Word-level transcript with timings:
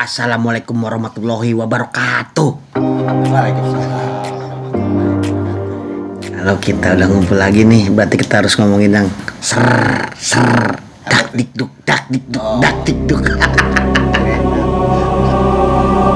Assalamualaikum 0.00 0.80
warahmatullahi 0.80 1.52
wabarakatuh. 1.52 2.72
Kalau 6.24 6.56
kita 6.56 6.96
udah 6.96 7.04
ngumpul 7.04 7.36
lagi 7.36 7.68
nih, 7.68 7.92
berarti 7.92 8.16
kita 8.16 8.40
harus 8.40 8.56
ngomongin 8.56 8.96
yang 8.96 9.08
ser 9.44 9.60
ser 10.16 10.40
dak 11.04 11.36
dikduk 11.36 11.68
dak 11.84 12.08
dikduk 12.08 12.40
dak 12.64 12.76
dikduk. 12.88 13.20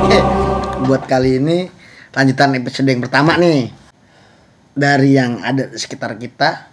Oke, 0.00 0.18
buat 0.88 1.04
kali 1.04 1.44
ini 1.44 1.68
lanjutan 2.16 2.56
episode 2.56 2.88
yang 2.88 3.04
pertama 3.04 3.36
nih 3.36 3.68
dari 4.72 5.12
yang 5.12 5.44
ada 5.44 5.68
di 5.68 5.76
sekitar 5.76 6.16
kita. 6.16 6.72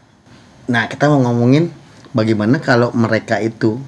Nah, 0.71 0.87
kita 0.87 1.11
mau 1.11 1.27
ngomongin 1.27 1.75
bagaimana 2.15 2.63
kalau 2.63 2.95
mereka 2.95 3.35
itu 3.43 3.83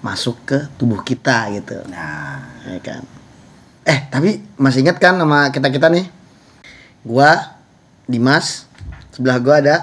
masuk 0.00 0.48
ke 0.48 0.58
tubuh 0.80 1.04
kita 1.04 1.52
gitu. 1.52 1.84
Nah, 1.92 2.53
ya 2.64 2.80
kan. 2.80 3.02
Eh, 3.84 3.98
tapi 4.08 4.40
masih 4.56 4.80
ingat 4.80 4.96
kan 4.96 5.14
sama 5.14 5.52
kita-kita 5.52 5.92
nih? 5.92 6.08
Gua 7.04 7.52
Dimas, 8.04 8.64
sebelah 9.12 9.36
gua 9.36 9.60
ada 9.60 9.76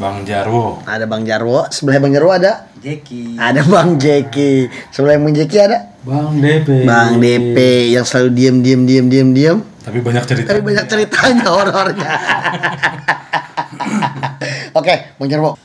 Bang 0.00 0.24
Jarwo. 0.24 0.80
ada 0.88 1.04
Bang 1.04 1.28
Jarwo, 1.28 1.68
sebelah 1.68 2.00
Bang 2.00 2.16
Jarwo 2.16 2.32
ada 2.32 2.64
Jeki. 2.80 3.36
ada 3.36 3.60
Bang 3.68 4.00
Jeki. 4.00 4.72
Sebelah 4.88 5.20
Bang 5.20 5.36
Jeki 5.36 5.58
ada 5.60 5.78
Bang 6.00 6.40
DP. 6.40 6.68
Bang 6.88 7.20
DP 7.20 7.56
yang 7.92 8.04
selalu 8.04 8.28
diem 8.32 8.56
diem 8.64 8.80
diem 8.84 9.06
diem 9.08 9.28
diem. 9.32 9.58
Tapi 9.84 10.00
banyak 10.00 10.24
cerita. 10.24 10.48
Tapi 10.52 10.60
banyak 10.64 10.86
ceritanya 10.88 11.48
horornya. 11.52 12.08
Oke, 14.80 14.94
Bang 15.20 15.28
Jarwo. 15.28 15.60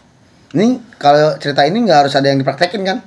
Ini 0.51 0.99
kalau 0.99 1.39
cerita 1.39 1.63
ini 1.63 1.87
nggak 1.87 2.07
harus 2.07 2.13
ada 2.15 2.27
yang 2.27 2.39
dipraktekin 2.39 2.83
kan? 2.83 2.99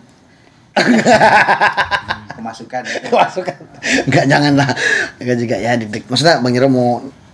Kemasukan. 2.37 2.83
Masukan. 3.13 3.57
Enggak 4.09 4.25
jangan 4.27 4.53
lah. 4.57 4.69
Enggak 5.21 5.37
juga 5.39 5.57
ya 5.61 5.77
dik 5.77 6.09
Maksudnya 6.09 6.41
Bang 6.41 6.53
Jarwo 6.57 6.71
mau 6.73 6.89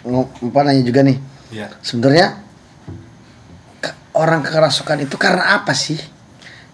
mau 0.04 0.22
apa 0.26 0.60
nanya 0.66 0.82
juga 0.84 1.00
nih. 1.06 1.16
Iya. 1.54 1.66
Sebenarnya 1.80 2.36
orang 4.18 4.42
kerasukan 4.42 5.06
itu 5.06 5.16
karena 5.16 5.60
apa 5.60 5.72
sih? 5.72 5.98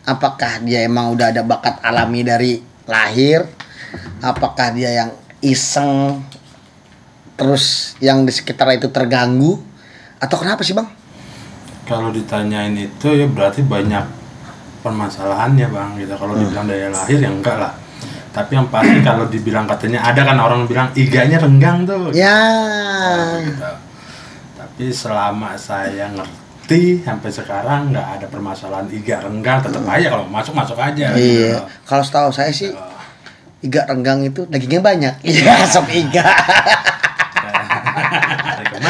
Apakah 0.04 0.60
dia 0.64 0.84
emang 0.84 1.12
udah 1.16 1.32
ada 1.32 1.40
bakat 1.44 1.80
alami 1.80 2.20
dari 2.24 2.60
lahir? 2.84 3.44
Apakah 4.20 4.72
dia 4.74 5.04
yang 5.04 5.10
iseng 5.40 6.20
terus 7.36 7.96
yang 8.00 8.24
di 8.24 8.32
sekitar 8.32 8.68
itu 8.76 8.88
terganggu? 8.92 9.60
Atau 10.20 10.40
kenapa 10.40 10.64
sih 10.64 10.76
bang? 10.76 10.88
Kalau 11.84 12.08
ditanyain 12.08 12.72
itu 12.76 13.12
ya 13.12 13.28
berarti 13.28 13.60
banyak 13.60 14.23
permasalahannya 14.84 15.66
bang 15.72 15.90
gitu. 15.96 16.12
Kalau 16.20 16.36
dibilang 16.36 16.68
dari 16.68 16.92
lahir 16.92 17.16
ya 17.16 17.30
enggak 17.32 17.56
lah. 17.56 17.72
Tapi 18.34 18.52
yang 18.52 18.68
pasti 18.68 18.98
kalau 19.00 19.24
dibilang 19.30 19.64
katanya 19.64 20.04
ada 20.04 20.20
kan 20.26 20.36
orang 20.36 20.68
bilang 20.68 20.92
iganya 20.92 21.40
renggang 21.40 21.88
tuh. 21.88 22.12
Ya. 22.12 22.36
gitu. 23.40 23.64
Tapi 24.60 24.84
selama 24.92 25.56
saya 25.56 26.12
ngerti 26.12 27.00
sampai 27.00 27.30
sekarang 27.32 27.94
nggak 27.94 28.08
ada 28.20 28.26
permasalahan 28.28 28.90
iga 28.92 29.24
renggang 29.24 29.64
tetap 29.64 29.80
aja 29.88 30.06
kalau 30.12 30.28
masuk 30.28 30.52
masuk 30.52 30.76
aja. 30.76 31.16
gitu. 31.16 31.48
Iya. 31.48 31.64
Kalau 31.88 32.02
setahu 32.04 32.28
saya 32.34 32.52
sih 32.52 32.68
iga 33.64 33.88
renggang 33.88 34.20
itu 34.20 34.44
dagingnya 34.44 34.84
banyak. 34.84 35.14
Iya, 35.24 35.64
sop 35.72 35.88
iga. 35.88 36.26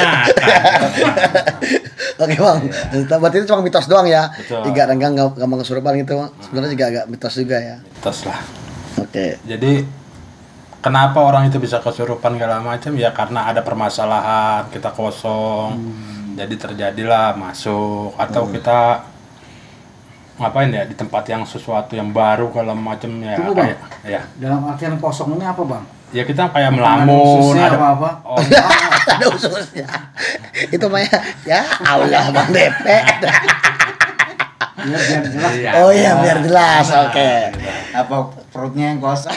Hari 0.05 0.33
kemakan. 0.34 1.33
Oke 2.22 2.34
bang, 2.36 2.58
berarti 3.19 3.36
itu 3.42 3.47
cuma 3.48 3.60
mitos 3.60 3.86
doang 3.86 4.06
ya. 4.06 4.30
Betul. 4.30 4.70
Iga 4.70 4.86
renggang 4.86 5.12
gak 5.14 5.34
gampang 5.34 5.60
kesurupan 5.60 5.92
gitu. 5.98 6.14
Sebenarnya 6.41 6.70
juga 6.72 6.84
agak 6.88 7.05
mitos 7.08 7.34
juga 7.34 7.56
ya. 7.58 7.77
Terus 8.00 8.20
lah. 8.25 8.41
Oke. 9.02 9.27
Jadi 9.42 9.72
kenapa 10.78 11.19
orang 11.19 11.48
itu 11.48 11.58
bisa 11.58 11.80
kesurupan 11.80 12.36
segala 12.36 12.60
macam 12.60 12.92
ya 12.94 13.10
karena 13.10 13.50
ada 13.50 13.60
permasalahan 13.60 14.70
kita 14.70 14.92
kosong. 14.92 15.75
Jadi 16.34 16.55
terjadilah 16.55 17.34
masuk 17.34 18.15
atau 18.15 18.47
kita 18.47 19.06
ngapain 20.34 20.66
ya 20.66 20.82
di 20.82 20.98
tempat 20.98 21.22
yang 21.31 21.47
sesuatu 21.47 21.94
yang 21.94 22.10
baru 22.10 22.50
segala 22.50 22.75
macam 22.75 23.06
ya 23.22 23.38
Tunggu, 23.38 23.54
Bang. 23.54 23.71
kayak 23.71 23.78
ya 24.03 24.21
Dalam 24.34 24.66
artian 24.66 24.98
kosong 24.98 25.38
ini 25.38 25.47
apa 25.47 25.62
bang? 25.62 25.84
ya 26.10 26.22
kita 26.22 26.50
kayak 26.50 26.75
melamun 26.75 27.54
ada 27.54 27.75
apa 27.78 27.88
apa? 27.94 28.10
oh, 28.26 28.38
ada 29.16 29.26
ususnya. 29.30 29.86
itu 30.75 30.86
mah 30.91 31.02
ya, 31.02 31.19
ya 31.47 31.60
Allah 31.86 32.28
bang 32.30 32.48
DP. 32.50 32.86
Biar 34.84 35.00
biar 35.00 35.25
jelas. 35.32 35.52
iya. 35.56 35.70
Oh 35.80 35.91
iya 35.94 36.12
biar 36.20 36.38
jelas. 36.44 36.86
Oke. 37.08 37.32
Apa 37.94 38.16
perutnya 38.53 38.92
yang 38.92 39.00
kosong? 39.00 39.32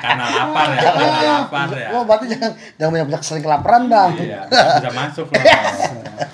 karena 0.00 0.24
lapar 0.32 0.66
ya 0.72 0.80
karena 0.80 1.20
lapar 1.44 1.68
ya 1.74 1.88
Oh 1.92 2.02
berarti 2.06 2.26
jangan 2.30 2.50
jangan 2.78 2.90
banyak 2.94 3.06
banyak 3.10 3.22
sering 3.22 3.44
kelaparan 3.44 3.82
bang. 3.90 4.10
iya 4.18 4.40
bisa 4.48 4.90
masuk 4.94 5.26
loh 5.30 5.42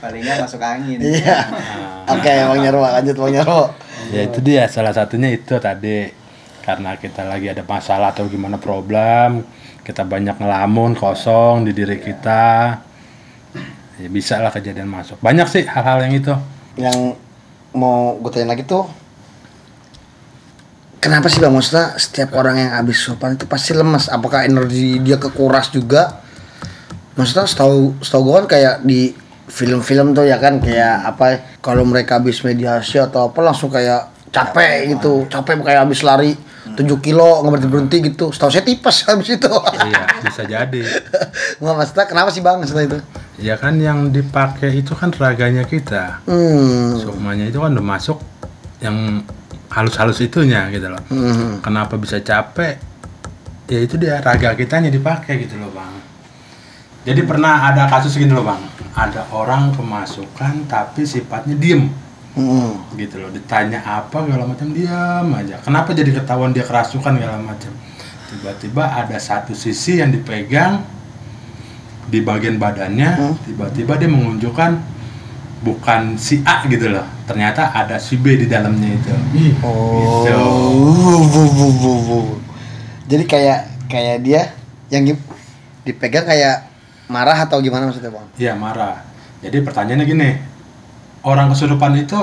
Paling 0.03 0.21
nggak 0.25 0.39
masuk 0.45 0.61
angin. 0.63 0.99
Iya. 1.01 1.37
Oke 2.11 2.33
bang 2.33 2.61
Jarwo 2.65 2.85
lanjut 2.85 3.17
bang 3.17 3.33
Jarwo. 3.41 3.63
ya 4.15 4.21
itu 4.23 4.39
dia 4.39 4.71
salah 4.71 4.95
satunya 4.95 5.35
itu 5.35 5.59
tadi 5.59 6.07
karena 6.63 6.95
kita 6.99 7.27
lagi 7.27 7.51
ada 7.51 7.63
masalah 7.67 8.11
atau 8.15 8.27
gimana 8.31 8.59
problem 8.59 9.43
kita 9.87 10.03
banyak 10.03 10.43
ngelamun 10.43 10.99
kosong 10.99 11.63
di 11.63 11.71
diri 11.71 12.03
kita. 12.03 12.83
Ya 14.03 14.09
bisa 14.11 14.43
lah 14.43 14.51
kejadian 14.51 14.91
masuk. 14.91 15.23
Banyak 15.23 15.47
sih 15.47 15.63
hal-hal 15.63 16.03
yang 16.03 16.15
itu. 16.19 16.35
Yang 16.75 17.15
mau 17.71 18.19
gue 18.19 18.31
tanya 18.35 18.57
lagi 18.57 18.67
tuh 18.67 18.89
Kenapa 21.07 21.31
sih 21.31 21.39
bang 21.39 21.55
maksudnya 21.55 21.95
setiap 22.03 22.35
orang 22.35 22.59
yang 22.59 22.73
habis 22.75 22.99
surupan 22.99 23.39
itu 23.39 23.47
pasti 23.47 23.71
lemas? 23.79 24.11
Apakah 24.11 24.43
energi 24.43 24.99
dia 24.99 25.15
kekuras 25.23 25.71
juga? 25.71 26.19
Maksudnya 27.15 27.47
setahu 27.47 27.95
setahu 28.03 28.27
gue 28.27 28.35
kan 28.43 28.47
kayak 28.59 28.75
di 28.83 29.15
film-film 29.47 30.19
tuh 30.19 30.27
ya 30.27 30.43
kan 30.43 30.59
kayak 30.59 31.07
apa 31.07 31.55
kalau 31.63 31.87
mereka 31.87 32.19
habis 32.19 32.43
mediasi 32.43 32.99
atau 32.99 33.31
apa 33.31 33.39
langsung 33.39 33.71
kayak 33.71 34.35
capek 34.35 34.99
gitu. 34.99 35.31
Capek 35.31 35.63
kayak 35.63 35.87
habis 35.87 36.03
lari 36.03 36.35
7 36.75 36.83
kilo 36.99 37.47
nggak 37.47 37.53
berhenti 37.53 37.69
berhenti 37.71 37.97
gitu. 38.11 38.35
Setahu 38.35 38.51
saya 38.51 38.67
tipes 38.67 38.97
habis 39.07 39.29
itu. 39.31 39.53
Iya 39.87 40.03
bisa 40.27 40.43
jadi. 40.43 40.81
Nggak 41.63 41.75
maksudnya 41.79 42.05
kenapa 42.11 42.29
sih 42.35 42.43
bang 42.43 42.59
maksudnya 42.59 42.85
itu? 42.91 42.99
Ya 43.39 43.55
kan 43.55 43.79
yang 43.79 44.11
dipakai 44.11 44.75
itu 44.75 44.97
kan 44.99 45.15
raganya 45.15 45.63
kita. 45.63 46.25
Hmm. 46.27 46.99
Semuanya 46.99 47.47
itu 47.47 47.63
kan 47.63 47.71
udah 47.77 47.87
masuk 47.87 48.19
yang 48.83 49.23
halus-halus 49.71 50.19
itunya 50.25 50.67
gitu 50.75 50.91
loh. 50.91 51.03
Hmm. 51.13 51.63
kenapa 51.63 51.95
bisa 52.01 52.19
capek? 52.19 52.81
Ya 53.67 53.79
itu 53.83 53.99
dia 53.99 54.23
raga 54.23 54.55
kitanya 54.55 54.91
dipakai 54.91 55.47
gitu 55.47 55.59
loh 55.59 55.71
bang. 55.71 55.95
Jadi 57.07 57.23
pernah 57.23 57.71
ada 57.71 57.87
kasus 57.87 58.19
gini 58.19 58.35
loh 58.35 58.43
bang. 58.43 58.63
Ada 58.97 59.31
orang 59.31 59.77
kemasukan 59.77 60.67
tapi 60.67 61.05
sifatnya 61.05 61.55
diem 61.55 62.06
Hmm. 62.37 62.85
gitu 62.95 63.17
loh 63.17 63.33
ditanya 63.33 63.81
apa 63.81 64.21
segala 64.21 64.45
macam 64.45 64.69
diam 64.69 65.27
aja 65.33 65.57
kenapa 65.65 65.97
jadi 65.97 66.13
ketahuan 66.13 66.53
dia 66.53 66.63
kerasukan 66.63 67.17
segala 67.17 67.41
macam 67.41 67.73
tiba-tiba 68.29 68.85
ada 68.85 69.17
satu 69.17 69.57
sisi 69.57 70.05
yang 70.05 70.13
dipegang 70.13 70.85
di 72.07 72.21
bagian 72.21 72.61
badannya 72.61 73.41
tiba-tiba 73.43 73.97
dia 73.97 74.07
menunjukkan 74.07 74.71
bukan 75.65 76.15
si 76.15 76.45
A 76.45 76.63
gitu 76.69 76.93
loh 76.93 77.09
ternyata 77.25 77.73
ada 77.73 77.97
si 77.97 78.21
B 78.21 78.37
di 78.37 78.47
dalamnya 78.47 78.93
itu 78.93 79.11
Oh. 79.65 80.23
Gitu. 80.23 80.37
Bu, 80.37 81.15
bu, 81.25 81.43
bu, 81.49 81.67
bu, 81.73 81.93
bu. 82.05 82.19
Jadi 83.09 83.25
kayak 83.25 83.61
kayak 83.89 84.17
dia 84.21 84.53
yang 84.93 85.09
di- 85.09 85.25
dipegang 85.83 86.29
kayak 86.29 86.69
marah 87.07 87.49
atau 87.49 87.59
gimana 87.59 87.89
maksudnya 87.89 88.13
bang? 88.13 88.27
Iya 88.37 88.53
marah. 88.55 89.03
Jadi 89.41 89.63
pertanyaannya 89.63 90.05
gini, 90.05 90.29
orang 91.27 91.51
kesurupan 91.51 91.99
itu 91.99 92.17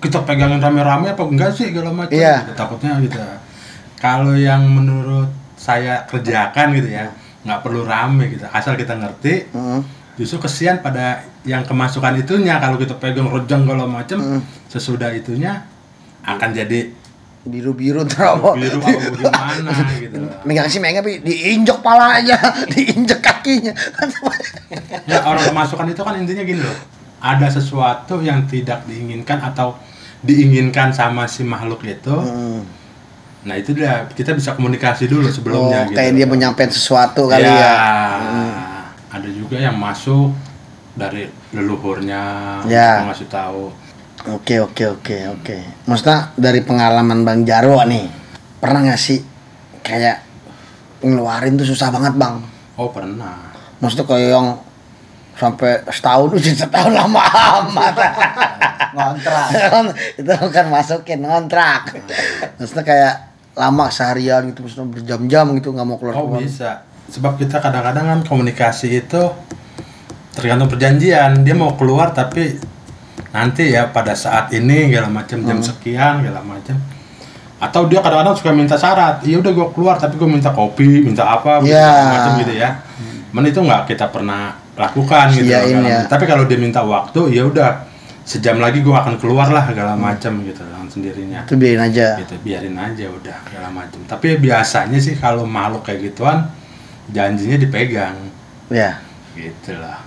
kita 0.00 0.24
pegangin 0.24 0.58
rame-rame 0.58 1.12
apa 1.12 1.22
enggak 1.22 1.52
sih 1.52 1.68
segala 1.68 1.92
macam? 1.92 2.12
Iya. 2.12 2.48
Gitu, 2.48 2.52
takutnya 2.56 2.96
gitu. 3.00 3.20
Kalau 3.96 4.32
yang 4.32 4.64
menurut 4.64 5.28
saya 5.56 6.04
kerjakan 6.04 6.72
gitu 6.74 6.88
ya, 6.90 7.12
nggak 7.44 7.60
perlu 7.60 7.84
rame 7.84 8.32
gitu. 8.32 8.44
Asal 8.48 8.76
kita 8.76 8.92
ngerti, 8.94 9.52
Hmm. 9.52 9.80
justru 10.16 10.40
kesian 10.40 10.80
pada 10.80 11.20
yang 11.44 11.62
kemasukan 11.62 12.16
itunya 12.16 12.56
kalau 12.56 12.76
kita 12.76 12.96
pegang 12.96 13.28
rejang 13.28 13.64
segala 13.64 13.84
macam, 13.84 14.40
sesudah 14.66 15.12
itunya 15.12 15.64
akan 16.24 16.50
jadi 16.50 16.92
Biru 17.46 17.78
biru 17.78 18.02
terus 18.02 18.42
biru 18.58 18.82
apa 18.82 19.06
gimana 19.14 19.70
gitu. 20.02 20.18
Megang 20.42 20.66
sih 20.66 20.82
megang 20.82 21.06
tapi 21.06 21.22
diinjek 21.22 21.78
palanya, 21.78 22.34
diinjek 22.74 23.22
kakinya. 23.22 23.70
Ya 25.06 25.22
orang 25.22 25.46
kemasukan 25.46 25.86
itu 25.86 26.02
kan 26.02 26.18
intinya 26.18 26.42
gini 26.42 26.58
loh. 26.58 26.74
Ada 27.20 27.48
sesuatu 27.48 28.20
yang 28.20 28.44
tidak 28.44 28.84
diinginkan 28.84 29.40
atau 29.40 29.74
diinginkan 30.20 30.92
sama 30.92 31.24
si 31.24 31.42
makhluk 31.42 31.82
itu. 31.84 32.12
Hmm. 32.12 32.60
Nah 33.46 33.54
itu 33.54 33.72
dia 33.72 34.04
kita 34.10 34.34
bisa 34.34 34.52
komunikasi 34.52 35.06
dulu 35.06 35.30
sebelumnya 35.30 35.86
Oh, 35.86 35.88
gitu. 35.88 35.96
kayak 35.96 36.12
dia 36.14 36.26
menyampaikan 36.26 36.72
sesuatu 36.72 37.30
kali 37.30 37.46
ya. 37.46 37.56
ya. 37.56 37.74
Ada 39.12 39.28
juga 39.30 39.56
yang 39.56 39.78
masuk 39.78 40.34
dari 40.92 41.30
leluhurnya 41.54 42.22
Ya. 42.66 43.06
ngasih 43.06 43.28
tahu. 43.30 43.70
Oke 44.26 44.58
oke 44.58 44.98
oke 44.98 45.16
oke. 45.40 45.56
Maksudnya 45.86 46.34
dari 46.34 46.60
pengalaman 46.60 47.22
Bang 47.22 47.46
Jarwo 47.46 47.78
nih, 47.86 48.10
pernah 48.58 48.82
nggak 48.82 48.98
sih 48.98 49.22
kayak 49.86 50.26
ngeluarin 51.06 51.54
tuh 51.54 51.68
susah 51.68 51.92
banget 51.92 52.16
bang 52.16 52.40
oh 52.74 52.90
pernah 52.90 53.52
maksudnya 53.78 54.08
kayak 54.08 54.28
yang 54.34 54.48
sampai 55.36 55.84
setahun 55.86 56.32
udah 56.32 56.54
setahun 56.56 56.92
lama 56.92 57.22
amat. 57.22 57.94
Ngontrak. 58.96 59.46
Itu 60.20 60.32
bukan 60.32 60.66
masukin 60.68 61.20
ngontrak. 61.20 61.92
Maksudnya 62.56 62.84
kayak 62.84 63.14
lama 63.56 63.88
seharian 63.88 64.52
gitu 64.52 64.64
maksudnya 64.64 64.88
berjam-jam 64.90 65.48
gitu 65.56 65.72
nggak 65.72 65.86
mau 65.86 65.96
keluar 65.96 66.14
oh 66.14 66.28
keluar 66.28 66.40
bisa. 66.40 66.84
Sebab 67.06 67.36
kita 67.36 67.60
kadang-kadang 67.60 68.04
kan 68.06 68.20
komunikasi 68.22 68.98
itu 68.98 69.22
tergantung 70.32 70.68
perjanjian. 70.68 71.40
Dia 71.40 71.54
mau 71.54 71.72
keluar 71.72 72.10
tapi 72.10 72.56
nanti 73.30 73.72
ya 73.72 73.88
pada 73.88 74.12
saat 74.12 74.52
ini 74.52 74.88
segala 74.88 75.08
macam 75.08 75.38
jam 75.42 75.58
Hmm. 75.60 75.64
sekian 75.64 76.14
segala 76.20 76.40
macam. 76.42 76.76
Atau 77.56 77.88
dia 77.88 78.00
kadang-kadang 78.00 78.36
suka 78.36 78.52
minta 78.52 78.76
syarat. 78.76 79.24
Iya 79.24 79.40
udah 79.40 79.52
gue 79.52 79.68
keluar 79.72 79.96
tapi 79.96 80.16
gue 80.16 80.28
minta 80.28 80.52
kopi 80.52 81.00
minta 81.00 81.24
apa 81.24 81.60
gitu, 81.60 81.72
Ya. 81.72 81.88
segala 81.88 82.12
macam 82.12 82.32
gitu 82.40 82.54
ya. 82.54 82.70
Men 83.32 83.44
itu 83.44 83.60
nggak 83.60 83.82
kita 83.86 84.08
pernah 84.08 84.56
lakukan 84.76 85.32
gitu 85.32 85.48
ya. 85.48 86.04
tapi 86.04 86.28
kalau 86.28 86.44
dia 86.44 86.60
minta 86.60 86.84
waktu 86.84 87.32
ya 87.32 87.48
udah 87.48 87.88
sejam 88.26 88.58
lagi 88.58 88.82
gue 88.82 88.90
akan 88.90 89.16
keluar 89.22 89.48
lah 89.54 89.70
segala 89.70 89.94
macam 89.94 90.42
gitu 90.42 90.58
dengan 90.66 90.90
sendirinya. 90.90 91.40
Itu 91.46 91.54
biarin 91.54 91.82
aja. 91.86 92.18
Gitu 92.18 92.34
biarin 92.42 92.74
aja 92.74 93.06
udah 93.06 93.36
segala 93.46 93.68
macam. 93.70 94.02
Tapi 94.02 94.34
biasanya 94.42 94.98
sih 94.98 95.14
kalau 95.14 95.46
makhluk 95.46 95.86
kayak 95.86 96.10
gituan 96.10 96.50
janjinya 97.14 97.54
dipegang. 97.54 98.18
Ya. 98.66 98.98
Gitu 99.38 99.78
lah. 99.78 100.02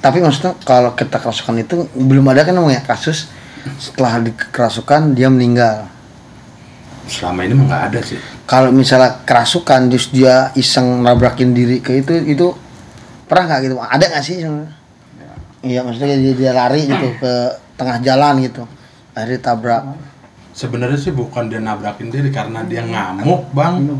Tapi 0.00 0.24
maksudnya 0.24 0.56
kalau 0.64 0.96
kita 0.96 1.20
kerasukan 1.20 1.60
itu 1.60 1.84
belum 1.94 2.26
ada 2.32 2.48
kan 2.48 2.56
namanya 2.56 2.80
kasus 2.82 3.28
setelah 3.76 4.18
dikerasukan 4.24 5.12
dia 5.12 5.28
meninggal. 5.28 5.86
Selama 7.06 7.44
ini 7.44 7.54
nggak 7.60 7.82
ada 7.92 8.00
sih. 8.00 8.18
Kalau 8.48 8.72
misalnya 8.72 9.20
kerasukan 9.28 9.92
terus 9.92 10.08
dia 10.08 10.48
iseng 10.56 11.04
nabrakin 11.04 11.52
diri 11.52 11.84
ke 11.84 12.00
itu 12.00 12.18
itu 12.24 12.56
pernah 13.32 13.48
nggak 13.48 13.60
gitu? 13.64 13.74
Ada 13.80 14.04
nggak 14.12 14.24
sih 14.28 14.36
iya 15.64 15.80
maksudnya 15.80 16.20
dia, 16.20 16.32
dia 16.36 16.52
lari 16.52 16.84
gitu 16.84 17.08
ke 17.16 17.32
tengah 17.80 17.96
jalan 18.04 18.44
gitu. 18.44 18.68
Akhirnya 19.16 19.40
tabrak. 19.40 19.82
Sebenarnya 20.52 21.00
sih 21.00 21.16
bukan 21.16 21.48
dia 21.48 21.64
nabrakin 21.64 22.12
diri 22.12 22.28
karena 22.28 22.60
dia 22.68 22.84
ngamuk 22.84 23.48
bang. 23.56 23.96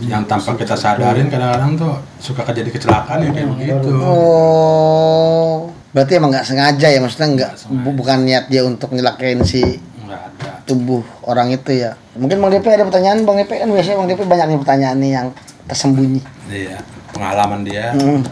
Yang 0.00 0.24
tanpa 0.24 0.56
kita 0.56 0.72
sadarin 0.72 1.28
kadang-kadang 1.28 1.76
tuh 1.76 1.92
suka 2.16 2.48
kejadi 2.48 2.72
kecelakaan 2.72 3.28
ya 3.28 3.30
kayak 3.36 3.48
begitu. 3.52 3.92
Oh. 4.00 5.68
Berarti 5.92 6.16
emang 6.16 6.32
nggak 6.32 6.48
sengaja 6.48 6.88
ya? 6.88 6.96
Maksudnya 6.96 7.28
nggak 7.36 7.52
bu- 7.84 7.96
bukan 8.00 8.24
niat 8.24 8.48
dia 8.48 8.64
untuk 8.64 8.96
nyelakain 8.96 9.44
si 9.44 9.60
ada. 10.08 10.64
tubuh 10.64 11.04
orang 11.28 11.52
itu 11.52 11.76
ya? 11.76 11.92
Mungkin 12.16 12.40
bang 12.40 12.50
DP 12.56 12.66
ada 12.72 12.88
pertanyaan? 12.88 13.28
Bang 13.28 13.36
DP 13.36 13.52
kan 13.60 13.68
biasanya 13.68 13.96
bang 14.00 14.08
DP 14.16 14.20
banyak 14.24 14.46
nih 14.48 14.58
pertanyaan 14.64 14.96
nih 14.96 15.10
yang 15.12 15.26
tersembunyi. 15.68 16.20
Iya 16.48 16.80
pengalaman 17.12 17.60
dia. 17.62 17.92
Hmm, 17.92 18.24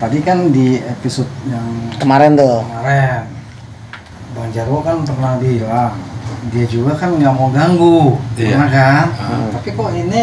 Tadi 0.00 0.18
kan 0.24 0.48
di 0.48 0.80
episode 0.80 1.28
yang 1.44 1.92
kemarin 2.00 2.32
tuh 2.32 2.64
kemarin 2.64 3.28
Bang 4.32 4.48
Jarwo 4.48 4.80
kan 4.80 5.04
pernah 5.04 5.36
bilang 5.36 5.92
dia 6.48 6.64
juga 6.64 6.96
kan 6.96 7.12
nggak 7.12 7.34
mau 7.36 7.52
ganggu, 7.52 8.16
Iya. 8.32 8.56
pernah 8.56 8.70
kan? 8.70 9.06
Hmm. 9.12 9.48
Tapi 9.52 9.68
kok 9.70 9.90
ini 9.92 10.22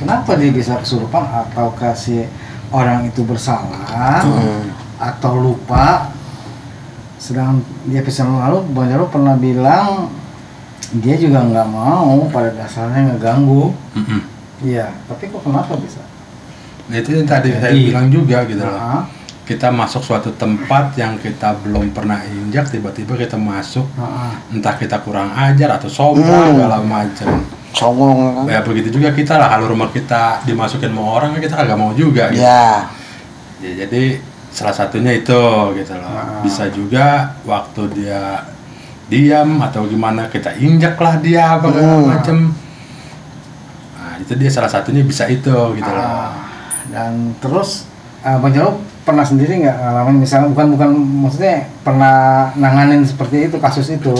kenapa 0.00 0.40
dia 0.40 0.48
bisa 0.48 0.80
kesurupan 0.80 1.20
atau 1.20 1.68
kasih 1.76 2.24
orang 2.70 3.04
itu 3.04 3.20
bersalah 3.20 4.24
Hmm. 4.24 4.72
atau 4.96 5.36
lupa? 5.36 6.08
Sedang 7.20 7.60
di 7.84 8.00
episode 8.00 8.32
lalu 8.32 8.64
Bang 8.72 8.88
Jarwo 8.88 9.04
pernah 9.06 9.36
bilang 9.36 10.08
dia 10.96 11.20
juga 11.20 11.44
nggak 11.44 11.68
mau 11.68 12.24
pada 12.32 12.56
dasarnya 12.56 13.12
ngeganggu. 13.12 13.68
Iya, 14.64 14.88
tapi 15.04 15.28
kok 15.28 15.44
kenapa 15.44 15.76
bisa? 15.76 16.00
Nah, 16.90 16.96
itu 16.96 17.10
yang 17.14 17.22
tadi 17.24 17.54
saya 17.54 17.70
Jadi- 17.70 17.86
bilang 17.86 18.06
juga 18.10 18.42
gitu 18.44 18.60
loh. 18.60 18.74
Nah, 18.74 19.02
kita 19.46 19.70
masuk 19.70 20.02
suatu 20.02 20.30
tempat 20.32 20.94
yang 20.94 21.14
kita 21.16 21.54
belum 21.60 21.90
pernah 21.90 22.18
injak 22.24 22.66
tiba-tiba 22.68 23.14
kita 23.14 23.34
masuk. 23.34 23.86
Nah, 23.94 24.34
entah 24.48 24.74
kita 24.74 24.98
kurang 24.98 25.30
ajar 25.30 25.70
atau 25.72 25.86
sombong 25.86 26.22
Hmm. 26.22 26.54
segala 26.54 26.78
macam. 26.80 27.28
Songong 27.70 28.18
kan? 28.18 28.44
Ya 28.48 28.60
begitu 28.60 28.90
juga 28.90 29.10
kita 29.10 29.38
lah. 29.38 29.46
Kalau 29.48 29.70
rumah 29.70 29.88
kita 29.88 30.42
dimasukin 30.42 30.90
sama 30.90 31.02
orang 31.08 31.38
kita 31.38 31.54
kagak 31.54 31.78
mau 31.78 31.94
juga 31.94 32.26
gitu. 32.28 32.42
ya. 32.42 32.82
Ya, 33.60 33.70
jadi 33.76 34.18
salah 34.50 34.74
satunya 34.74 35.14
itu 35.14 35.42
gitu 35.76 35.94
loh. 35.94 36.10
Ah. 36.10 36.42
bisa 36.42 36.66
juga 36.68 37.06
waktu 37.44 37.82
dia 37.94 38.42
diam 39.06 39.58
atau 39.60 39.86
gimana 39.86 40.26
kita 40.26 40.54
injak 40.56 40.94
lah 40.96 41.18
dia 41.18 41.54
apa 41.54 41.66
segala 41.68 41.94
Hmm. 41.94 42.06
macem 42.08 42.38
nah 43.92 44.14
itu 44.16 44.32
dia 44.34 44.48
salah 44.48 44.66
satunya 44.66 45.02
bisa 45.02 45.26
itu 45.26 45.54
gitu 45.76 45.86
loh. 45.86 46.02
Ah, 46.02 46.49
dan 46.88 47.36
terus 47.44 47.84
uh, 48.24 48.40
Bang 48.40 48.56
Jarwo 48.56 48.80
pernah 49.04 49.24
sendiri 49.24 49.60
nggak 49.60 49.76
ngalamin? 49.76 50.16
Misalnya 50.24 50.48
bukan 50.48 50.66
bukan 50.72 50.90
maksudnya 50.96 51.68
pernah 51.84 52.16
nanganin 52.56 53.04
seperti 53.04 53.52
itu 53.52 53.56
kasus 53.60 53.92
itu 53.92 54.16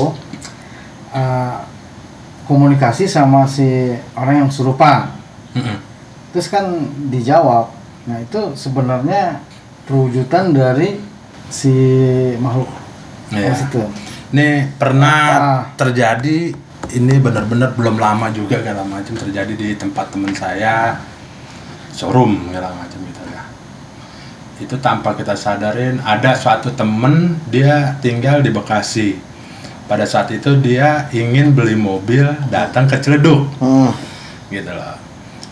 uh, 1.17 1.57
komunikasi 2.45 3.07
sama 3.07 3.47
si 3.47 3.95
orang 4.19 4.45
yang 4.45 4.49
kesurupan 4.51 5.07
Mm-mm. 5.55 5.79
terus 6.35 6.51
kan 6.51 6.67
dijawab. 7.09 7.71
Nah 8.11 8.19
itu 8.19 8.41
sebenarnya 8.59 9.39
perwujudan 9.87 10.51
dari 10.51 10.99
si 11.47 11.75
makhluk. 12.39 12.67
Halus 13.31 13.63
itu. 13.63 13.83
Ini 14.31 14.75
pernah 14.79 15.19
Ah. 15.31 15.63
terjadi 15.75 16.55
ini 16.91 17.15
benar-benar 17.23 17.75
belum 17.79 17.99
lama 17.99 18.31
juga 18.35 18.59
segala 18.59 18.83
macam 18.83 19.15
terjadi 19.15 19.55
di 19.55 19.69
tempat 19.79 20.11
teman 20.11 20.35
saya 20.35 20.99
showroom 22.01 22.49
segala 22.49 22.73
macam 22.73 22.99
gitu 23.05 23.23
ya. 23.29 23.43
Itu 24.61 24.77
tanpa 24.81 25.13
kita 25.13 25.37
sadarin 25.37 26.01
ada 26.01 26.33
suatu 26.33 26.73
temen 26.73 27.37
dia 27.53 28.01
tinggal 28.01 28.41
di 28.41 28.49
Bekasi. 28.49 29.21
Pada 29.85 30.07
saat 30.07 30.31
itu 30.33 30.55
dia 30.63 31.11
ingin 31.13 31.53
beli 31.53 31.75
mobil 31.75 32.25
datang 32.49 32.87
ke 32.87 32.97
Ciledug 33.03 33.51
hmm. 33.59 33.91
gitu 34.49 34.71
loh. 34.73 34.97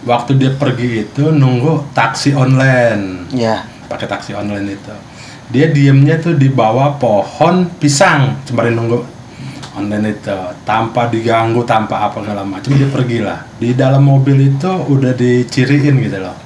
Waktu 0.07 0.39
dia 0.39 0.55
pergi 0.55 1.05
itu 1.05 1.35
nunggu 1.35 1.91
taksi 1.91 2.33
online 2.33 3.29
ya 3.35 3.67
pakai 3.89 4.07
taksi 4.07 4.37
online 4.37 4.77
itu 4.77 4.95
dia 5.49 5.67
diemnya 5.73 6.21
tuh 6.21 6.37
di 6.37 6.53
bawah 6.53 7.01
pohon 7.01 7.73
pisang 7.81 8.37
sembari 8.45 8.71
nunggu 8.77 9.18
online 9.79 10.19
itu 10.19 10.39
tanpa 10.67 11.07
diganggu 11.07 11.63
tanpa 11.63 12.11
apa 12.11 12.21
segala 12.21 12.43
macam 12.43 12.75
dia 12.75 12.91
pergi 12.91 13.19
lah 13.23 13.47
di 13.57 13.73
dalam 13.73 14.03
mobil 14.03 14.55
itu 14.55 14.69
udah 14.69 15.15
diciriin 15.15 15.97
gitu 16.03 16.19
loh. 16.19 16.37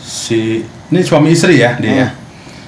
Si 0.00 0.64
ini 0.64 1.00
suami 1.02 1.36
istri 1.36 1.60
ya 1.60 1.76
dia 1.76 1.92
ya. 1.92 2.08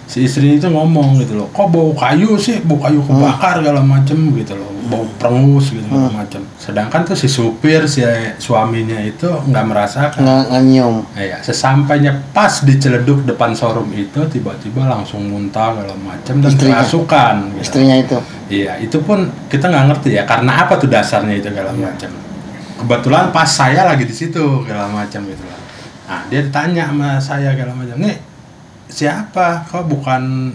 Si 0.09 0.25
istri 0.25 0.57
itu 0.57 0.65
ngomong 0.67 1.21
gitu 1.21 1.37
loh 1.37 1.53
kok 1.53 1.69
bau 1.69 1.93
kayu 1.93 2.35
sih 2.35 2.65
bau 2.65 2.81
kayu 2.81 3.05
kebakar 3.05 3.61
segala 3.61 3.85
macem 3.85 4.17
gitu 4.33 4.57
loh 4.57 4.73
bau 4.89 5.05
perengus 5.21 5.69
gitu 5.69 5.85
segala 5.85 6.09
macem 6.11 6.41
sedangkan 6.57 7.05
tuh 7.05 7.13
si 7.13 7.29
supir 7.29 7.85
si 7.85 8.01
suaminya 8.41 8.97
itu 8.99 9.29
nggak 9.29 9.65
merasakan 9.69 10.21
nggak 10.25 10.63
nyium 10.65 11.05
Iya, 11.13 11.45
sesampainya 11.45 12.25
pas 12.33 12.65
di 12.65 12.81
celeduk 12.81 13.29
depan 13.29 13.53
showroom 13.53 13.93
itu 13.93 14.25
tiba-tiba 14.33 14.89
langsung 14.89 15.29
muntah 15.29 15.77
segala 15.77 15.93
macam 15.95 16.35
dan 16.41 16.49
Istrinya. 16.49 16.73
kerasukan. 16.81 17.35
gitu. 17.53 17.61
istrinya 17.61 17.97
itu 18.01 18.17
Iya, 18.49 18.73
itu 18.81 18.97
pun 19.05 19.29
kita 19.53 19.69
nggak 19.69 19.85
ngerti 19.93 20.17
ya 20.17 20.25
karena 20.25 20.65
apa 20.65 20.81
tuh 20.81 20.89
dasarnya 20.89 21.37
itu 21.37 21.53
segala 21.53 21.69
macam. 21.69 22.09
Kebetulan 22.79 23.29
pas 23.29 23.45
saya 23.45 23.85
lagi 23.85 24.09
di 24.09 24.15
situ 24.17 24.41
segala 24.65 24.89
macam 24.89 25.21
gitu 25.21 25.45
lah. 25.45 25.61
Nah, 26.09 26.21
dia 26.33 26.41
ditanya 26.41 26.89
sama 26.89 27.21
saya 27.21 27.53
segala 27.53 27.77
macam, 27.77 28.01
nih 28.01 28.17
siapa? 28.89 29.65
Kok 29.67 29.85
bukan 29.87 30.53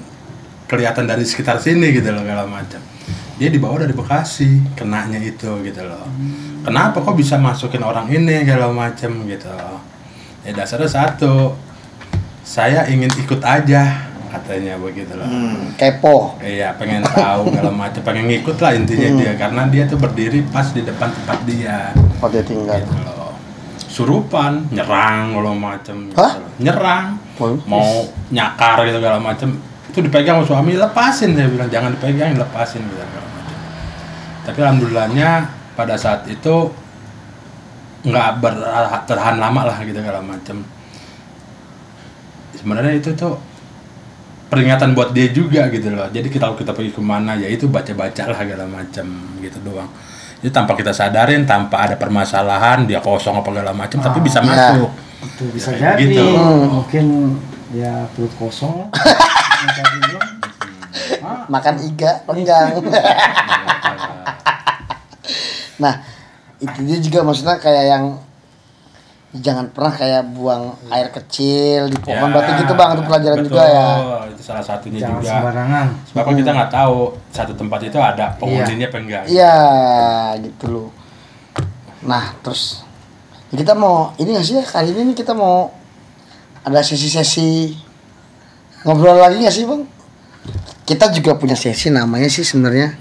kelihatan 0.66 1.06
dari 1.06 1.24
sekitar 1.24 1.58
sini 1.58 1.94
gitu 1.94 2.10
loh 2.10 2.22
segala 2.22 2.46
macam. 2.46 2.82
Dia 3.34 3.50
dibawa 3.50 3.82
dari 3.82 3.94
Bekasi, 3.94 4.62
kenanya 4.74 5.18
itu 5.18 5.50
gitu 5.62 5.82
loh. 5.82 6.06
Kenapa 6.62 7.02
kok 7.02 7.14
bisa 7.14 7.36
masukin 7.36 7.82
orang 7.82 8.08
ini 8.08 8.46
segala 8.46 8.70
macam 8.70 9.26
gitu. 9.26 9.50
Ya 10.44 10.52
dasarnya 10.54 10.88
satu, 10.88 11.56
saya 12.42 12.86
ingin 12.88 13.10
ikut 13.16 13.42
aja 13.42 14.06
katanya 14.28 14.76
begitu 14.76 15.14
loh. 15.14 15.24
hmm. 15.24 15.78
kepo 15.78 16.42
Iya, 16.42 16.74
pengen 16.74 17.06
tahu 17.06 17.46
segala 17.54 17.70
macam, 17.70 18.02
pengen 18.02 18.26
ngikut 18.28 18.58
lah 18.58 18.74
intinya 18.74 19.08
Hmm. 19.08 19.20
dia 19.22 19.32
karena 19.38 19.62
dia 19.70 19.84
tuh 19.86 19.98
berdiri 19.98 20.42
pas 20.50 20.66
di 20.70 20.82
depan 20.82 21.10
tempat 21.14 21.38
dia. 21.46 21.94
kok 22.18 22.30
dia 22.30 22.42
tinggal 22.42 22.82
Gitu 22.82 22.98
loh. 23.02 23.34
Surupan, 23.78 24.74
nyerang 24.74 25.38
kalau 25.38 25.54
macam 25.54 25.96
gitu 26.10 26.18
Hah? 26.18 26.34
loh. 26.42 26.50
Nyerang, 26.58 27.22
Oh, 27.42 27.58
mau 27.66 28.06
nyakar 28.30 28.86
gitu 28.86 29.02
segala 29.02 29.18
macam. 29.18 29.58
Itu 29.90 30.00
dipegang 30.02 30.42
sama 30.42 30.46
suami, 30.46 30.78
lepasin 30.78 31.34
saya 31.34 31.50
bilang 31.50 31.70
jangan 31.70 31.94
dipegang, 31.98 32.38
lepasin 32.38 32.82
gitu 32.86 32.98
segala 33.02 33.28
macam. 33.30 33.58
Tapi 34.44 34.60
alhamdulillahnya 34.62 35.30
pada 35.74 35.96
saat 35.98 36.30
itu 36.30 36.70
nggak 38.04 38.30
bertahan 38.44 39.40
lama 39.40 39.62
lah 39.66 39.78
gitu 39.82 39.98
segala 39.98 40.22
macam. 40.22 40.62
Sebenarnya 42.54 42.94
itu 43.00 43.12
tuh 43.18 43.40
peringatan 44.54 44.94
buat 44.94 45.10
dia 45.18 45.34
juga 45.34 45.66
gitu 45.74 45.90
loh. 45.90 46.06
Jadi 46.14 46.30
kita 46.30 46.46
kalau 46.46 46.58
kita 46.60 46.72
pergi 46.78 46.94
ke 46.94 47.02
mana 47.02 47.34
ya 47.34 47.50
itu 47.50 47.66
baca-baca 47.66 48.30
lah 48.30 48.38
segala 48.38 48.66
macam 48.70 49.06
gitu 49.42 49.58
doang. 49.66 49.90
Jadi 50.44 50.52
tanpa 50.52 50.76
kita 50.76 50.92
sadarin, 50.92 51.48
tanpa 51.48 51.88
ada 51.88 51.96
permasalahan, 51.96 52.84
dia 52.84 53.00
kosong 53.00 53.40
apa 53.40 53.48
segala 53.48 53.72
macam, 53.72 53.98
tapi 54.04 54.20
bisa 54.20 54.44
iya. 54.44 54.52
masuk. 54.52 54.92
Itu 55.26 55.44
bisa 55.50 55.70
Kayak 55.72 55.98
jadi. 55.98 56.04
gitu. 56.10 56.26
mungkin 56.70 57.06
ya 57.72 58.06
perut 58.12 58.34
kosong. 58.36 58.90
Makan 61.46 61.76
iga 61.82 62.24
penggang. 62.24 62.80
Nah 65.76 65.94
itu 66.58 66.80
dia 66.82 66.98
juga 67.00 67.20
maksudnya 67.22 67.58
kayak 67.58 67.86
yang 67.86 68.06
jangan 69.34 69.66
pernah 69.68 69.90
kayak 69.92 70.24
buang 70.30 70.78
air 70.88 71.10
kecil 71.12 71.90
di 71.90 71.98
pohon 71.98 72.22
Ya, 72.22 72.30
berarti 72.30 72.52
gitu 72.56 72.74
bang 72.74 72.90
itu 72.94 73.04
pelajaran 73.04 73.38
betul. 73.38 73.50
juga 73.50 73.64
ya. 73.66 73.88
Itu 74.30 74.42
salah 74.42 74.62
satunya 74.62 75.00
jangan 75.02 75.20
juga. 75.20 75.32
sembarangan. 75.34 75.86
Sebab 76.08 76.22
kan 76.24 76.36
kita 76.38 76.52
nggak 76.54 76.72
tahu 76.72 76.98
satu 77.30 77.54
tempat 77.54 77.80
itu 77.82 77.98
ada 77.98 78.26
penghuninya 78.38 78.88
apa 78.88 78.98
enggak. 79.00 79.24
iya 79.28 79.56
gitu 80.38 80.66
loh. 80.70 80.90
Nah 82.04 82.32
terus 82.40 82.86
ya 82.86 82.93
kita 83.54 83.78
mau 83.78 84.10
ini 84.18 84.34
nggak 84.34 84.46
sih 84.46 84.56
ya? 84.58 84.64
Kali 84.66 84.90
ini 84.98 85.14
nih 85.14 85.16
kita 85.22 85.38
mau 85.38 85.70
ada 86.66 86.80
sesi-sesi 86.82 87.76
ngobrol 88.82 89.20
lagi 89.22 89.38
nggak 89.44 89.54
sih 89.54 89.70
bang? 89.70 89.84
Kita 90.84 91.14
juga 91.14 91.38
punya 91.38 91.56
sesi 91.56 91.94
namanya 91.94 92.28
sih 92.28 92.42
sebenarnya 92.42 92.98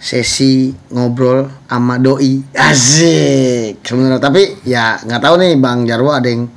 sesi 0.00 0.72
ngobrol 0.94 1.50
sama 1.66 1.98
doi. 1.98 2.40
Asik 2.54 3.84
sebenarnya. 3.84 4.22
Tapi 4.22 4.64
ya 4.64 4.96
nggak 5.02 5.20
tahu 5.20 5.34
nih 5.42 5.52
bang 5.58 5.78
Jarwo 5.84 6.14
ada 6.14 6.30
yang 6.30 6.48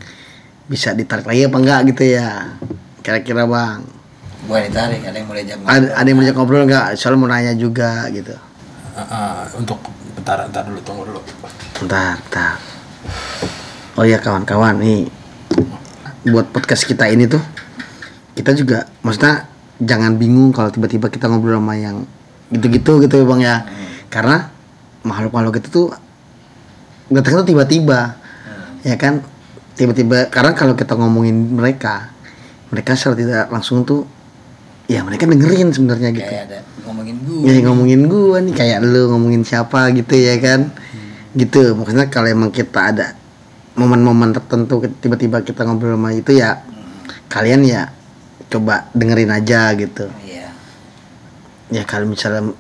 bisa 0.70 0.96
ditarik 0.96 1.28
lagi 1.28 1.50
apa 1.50 1.58
enggak 1.60 1.80
gitu 1.92 2.04
ya? 2.14 2.56
Kira-kira 3.04 3.44
bang. 3.44 3.84
Bukan 4.44 4.60
ditarik, 4.68 5.00
ada 5.08 5.16
yang 5.16 5.28
mau 5.28 5.36
diajak 5.40 5.58
ada, 5.64 5.88
ada 5.96 6.08
yang 6.08 6.16
mau 6.20 6.24
diajak 6.24 6.36
ngobrol 6.36 6.64
nggak? 6.68 6.86
Soalnya 7.00 7.20
mau 7.20 7.30
nanya 7.32 7.54
juga 7.56 8.12
gitu. 8.12 8.36
Ah, 8.94 9.02
ah, 9.08 9.40
untuk 9.56 9.80
bentar, 10.20 10.44
bentar 10.48 10.64
dulu 10.68 10.80
tunggu 10.84 11.04
dulu. 11.08 11.22
Bentar, 11.80 12.20
bentar. 12.28 12.73
Oh 13.94 14.06
ya 14.06 14.18
kawan-kawan 14.18 14.82
nih 14.82 15.06
buat 16.24 16.50
podcast 16.50 16.88
kita 16.88 17.12
ini 17.12 17.28
tuh 17.30 17.42
kita 18.34 18.56
juga 18.58 18.90
maksudnya 19.06 19.46
jangan 19.84 20.18
bingung 20.18 20.50
kalau 20.56 20.74
tiba-tiba 20.74 21.12
kita 21.12 21.30
ngobrol 21.30 21.60
sama 21.62 21.76
yang 21.78 22.08
gitu-gitu 22.50 23.04
gitu 23.06 23.22
ya 23.22 23.26
bang 23.26 23.42
ya. 23.42 23.56
Karena 24.10 24.50
makhluk-makhluk 25.04 25.62
itu 25.62 25.70
tuh 25.70 25.88
datang 27.12 27.44
tuh 27.44 27.48
tiba-tiba 27.54 28.18
ya 28.82 28.96
kan? 28.98 29.22
Tiba-tiba 29.74 30.30
karena 30.30 30.54
kalau 30.54 30.78
kita 30.78 30.94
ngomongin 30.98 31.58
mereka 31.58 32.14
mereka 32.74 32.98
secara 32.98 33.16
tidak 33.18 33.46
langsung 33.54 33.86
tuh 33.86 34.06
ya 34.90 35.06
mereka 35.06 35.30
dengerin 35.30 35.70
sebenarnya 35.74 36.10
gitu. 36.14 36.30
Kayak 36.30 36.46
ada 36.50 36.60
ngomongin 36.86 37.16
gue. 37.26 37.46
ya 37.48 37.60
ngomongin 37.64 38.02
gua 38.06 38.38
nih 38.44 38.54
kayak 38.54 38.80
lu 38.84 39.10
ngomongin 39.14 39.42
siapa 39.46 39.90
gitu 39.96 40.14
ya 40.14 40.36
kan 40.42 40.70
gitu. 41.34 41.74
Maksudnya 41.78 42.08
kalau 42.10 42.30
emang 42.30 42.50
kita 42.54 42.94
ada 42.94 43.18
momen-momen 43.74 44.34
tertentu 44.38 44.86
tiba-tiba 45.02 45.42
kita 45.42 45.66
ngobrol 45.66 45.98
sama 45.98 46.14
itu 46.14 46.38
ya 46.38 46.62
kalian 47.26 47.66
ya 47.66 47.90
coba 48.54 48.86
dengerin 48.94 49.34
aja 49.34 49.74
gitu. 49.74 50.14
Iya. 50.22 50.54
ya 51.74 51.82
kalau 51.90 52.06
misalnya 52.06 52.54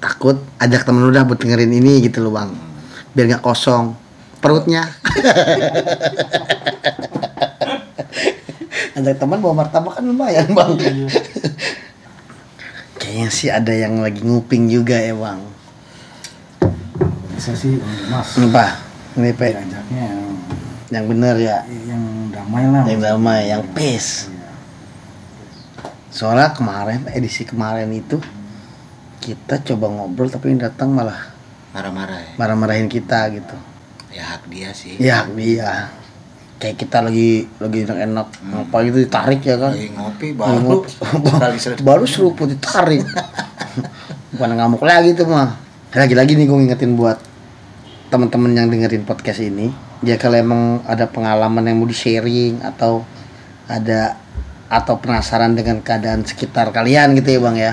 takut 0.00 0.40
ajak 0.56 0.88
temen 0.88 1.04
lu 1.04 1.12
dah 1.12 1.28
buat 1.28 1.36
dengerin 1.36 1.68
ini 1.68 2.00
gitu 2.08 2.24
loh 2.24 2.32
bang. 2.32 2.48
Biar 3.12 3.28
nggak 3.28 3.44
kosong 3.44 3.92
perutnya. 4.40 4.88
Ajak 8.94 9.18
teman 9.18 9.42
bawa 9.42 9.66
martabak 9.66 9.98
kan 9.98 10.06
lumayan 10.06 10.46
bang. 10.54 10.70
Kayaknya 12.94 13.28
sih 13.28 13.50
ada 13.50 13.74
yang 13.74 13.98
lagi 14.00 14.22
nguping 14.22 14.70
juga 14.70 14.96
ya 14.96 15.18
bang 15.18 15.63
bisa 17.34 17.52
sih 17.58 17.76
Dimas 17.76 18.28
apa? 18.38 18.66
Ini 19.14 19.30
diajaknya 19.30 20.02
yang 20.10 20.22
yang 20.90 21.04
bener 21.10 21.34
ya? 21.38 21.58
Yang 21.66 22.02
damai 22.30 22.64
lah 22.70 22.82
yang 22.86 23.00
damai 23.02 23.40
yang 23.50 23.62
peace. 23.74 24.30
Iya. 24.30 24.50
soalnya 26.14 26.54
kemarin 26.54 27.10
edisi 27.10 27.42
kemarin 27.42 27.90
itu 27.90 28.22
kita 29.18 29.66
coba 29.66 29.90
ngobrol 29.90 30.30
tapi 30.30 30.54
yang 30.54 30.62
datang 30.62 30.94
malah 30.94 31.34
Marah-marah 31.74 32.22
ya. 32.22 32.30
marah-marahin 32.38 32.86
kita 32.86 33.34
gitu. 33.34 33.56
Ya 34.14 34.38
hak 34.38 34.46
dia 34.46 34.70
sih. 34.70 34.94
ya 35.02 35.26
dia. 35.26 35.90
Kayak 36.62 36.86
kita 36.86 37.02
lagi 37.02 37.50
lagi 37.58 37.82
enak-enak 37.82 38.28
apa 38.46 38.76
gitu 38.86 38.98
ditarik 39.02 39.42
ya 39.42 39.58
kan? 39.58 39.74
Lagi 39.74 39.90
ngopi 39.90 40.28
baru 40.38 40.86
seret. 41.58 41.82
baru 41.82 42.06
seruput 42.06 42.46
ditarik. 42.54 43.02
Bukan 44.38 44.50
ngamuk 44.54 44.86
lagi 44.86 45.18
tuh 45.18 45.26
mah 45.26 45.63
lagi-lagi 45.94 46.34
nih 46.34 46.50
gue 46.50 46.58
ngingetin 46.58 46.98
buat 46.98 47.22
teman-teman 48.10 48.50
yang 48.50 48.66
dengerin 48.66 49.06
podcast 49.06 49.38
ini 49.38 49.70
ya 50.02 50.18
kalau 50.18 50.34
emang 50.34 50.82
ada 50.90 51.06
pengalaman 51.06 51.70
yang 51.70 51.78
mau 51.78 51.86
di 51.86 51.94
sharing 51.94 52.58
atau 52.66 53.06
ada 53.70 54.18
atau 54.66 54.98
penasaran 54.98 55.54
dengan 55.54 55.78
keadaan 55.86 56.26
sekitar 56.26 56.74
kalian 56.74 57.14
gitu 57.14 57.38
ya 57.38 57.40
bang 57.46 57.56
ya 57.62 57.72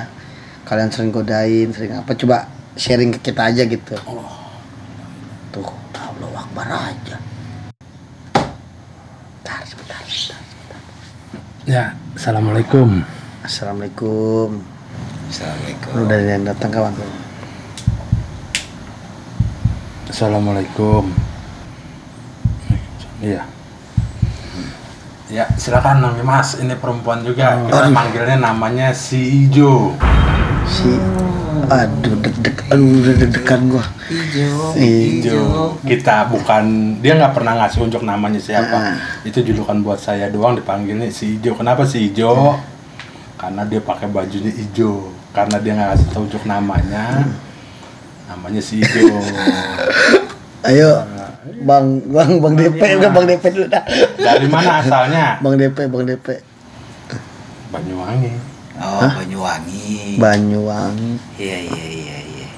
kalian 0.70 0.94
sering 0.94 1.10
godain 1.10 1.74
sering 1.74 1.98
apa 1.98 2.14
coba 2.14 2.46
sharing 2.78 3.10
ke 3.18 3.34
kita 3.34 3.42
aja 3.42 3.66
gitu 3.66 3.98
tuh 5.50 5.66
Allah 5.98 6.46
Akbar 6.46 6.68
aja 6.70 7.18
bentar 9.42 9.66
sebentar, 9.66 9.98
sebentar. 10.06 10.80
Ya, 11.66 11.98
assalamualaikum. 12.14 13.02
Assalamualaikum 13.42 14.62
Assalamualaikum. 15.34 16.06
Udah 16.06 16.20
yang 16.22 16.46
datang 16.46 16.70
kawan 16.70 16.94
Assalamualaikum. 20.12 21.08
Iya. 23.24 23.48
Ya, 25.32 25.48
silakan 25.56 26.04
namanya 26.04 26.28
Mas. 26.28 26.60
Ini 26.60 26.76
perempuan 26.76 27.24
juga. 27.24 27.56
Kita 27.64 27.88
manggilnya 27.88 28.36
namanya 28.36 28.92
si 28.92 29.48
Ijo. 29.48 29.96
Si 30.68 30.92
Aduh 31.72 32.20
deg-deg 32.20 32.58
Aduh 32.68 33.16
deg-degan 33.16 33.72
gua 33.72 33.84
Hijau. 34.12 34.76
Ijo 34.76 35.80
Kita 35.84 36.28
bukan 36.28 36.98
dia 37.00 37.16
nggak 37.16 37.32
pernah 37.32 37.64
ngasih 37.64 37.88
unjuk 37.88 38.04
namanya 38.04 38.40
siapa. 38.44 38.76
Ah. 38.76 38.96
Itu 39.24 39.40
julukan 39.40 39.80
buat 39.80 40.04
saya 40.04 40.28
doang 40.28 40.60
dipanggilnya 40.60 41.08
si 41.08 41.40
Ijo. 41.40 41.56
Kenapa 41.56 41.88
si 41.88 42.12
Ijo? 42.12 42.60
Karena 43.40 43.64
dia 43.64 43.80
pakai 43.80 44.12
bajunya 44.12 44.52
Ijo. 44.52 45.08
Karena 45.32 45.56
dia 45.64 45.72
nggak 45.72 45.88
ngasih 45.96 46.08
tahu 46.12 46.28
unjuk 46.28 46.44
namanya. 46.44 47.24
Namanya 48.32 48.64
si 48.64 48.80
Ijo. 48.80 49.20
Ayo 50.72 51.04
Bang 51.68 52.00
Bang 52.08 52.40
Bang 52.40 52.54
DP 52.56 52.80
udah 53.02 53.12
Bang 53.12 53.26
DP 53.26 53.44
dulu 53.50 53.66
dah 53.66 53.82
Dari 54.16 54.48
mana 54.48 54.80
asalnya? 54.80 55.42
Bang 55.44 55.58
DP 55.60 55.90
Bang 55.92 56.08
DP 56.08 56.28
Banyuwangi. 57.72 58.32
Oh, 58.80 59.00
Banyuwangi. 59.04 60.16
Banyuwangi 60.20 61.12
Iya, 61.40 61.58
iya, 61.66 61.86
iya, 61.88 62.18
iya. 62.24 62.50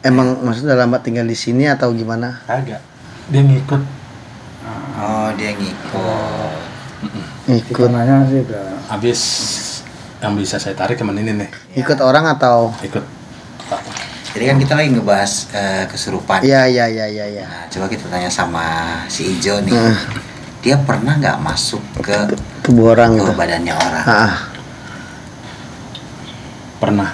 Emang 0.00 0.38
maksudnya 0.44 0.76
lama 0.80 1.00
tinggal 1.00 1.28
di 1.28 1.36
sini 1.36 1.68
atau 1.68 1.92
gimana? 1.92 2.40
Kagak. 2.48 2.80
Dia 3.28 3.42
ngikut. 3.44 3.82
Oh, 4.96 5.28
dia 5.36 5.52
ngikut. 5.56 6.60
Ikut 7.46 7.74
kita 7.76 7.92
nanya 7.92 8.26
sih 8.26 8.42
udah 8.42 8.66
Habis 8.90 9.20
yang 10.24 10.32
bisa 10.34 10.56
saya 10.56 10.72
tarik 10.72 10.96
teman 10.96 11.20
ini 11.20 11.36
nih. 11.36 11.48
Ikut 11.80 12.00
orang 12.00 12.24
atau 12.38 12.72
Ikut. 12.80 13.04
Jadi 14.36 14.52
kan 14.52 14.56
kita 14.60 14.72
lagi 14.76 14.88
ngebahas 14.92 15.32
eh, 15.56 15.84
kesurupan. 15.88 16.44
Iya 16.44 16.68
iya 16.68 16.84
iya 16.92 17.06
iya 17.08 17.24
iya 17.24 17.44
Nah, 17.48 17.64
coba 17.72 17.88
kita 17.88 18.04
tanya 18.12 18.28
sama 18.28 18.64
si 19.08 19.32
Ijo 19.32 19.64
nih. 19.64 19.72
Hmm. 19.72 19.96
Dia 20.60 20.76
pernah 20.84 21.16
nggak 21.16 21.40
masuk 21.40 21.80
ke 22.04 22.36
Tubuh 22.60 22.92
orang 22.92 23.16
ke 23.16 23.24
gitu 23.24 23.32
badannya 23.32 23.72
orang? 23.72 24.04
Ah, 24.04 24.36
Pernah. 26.76 27.10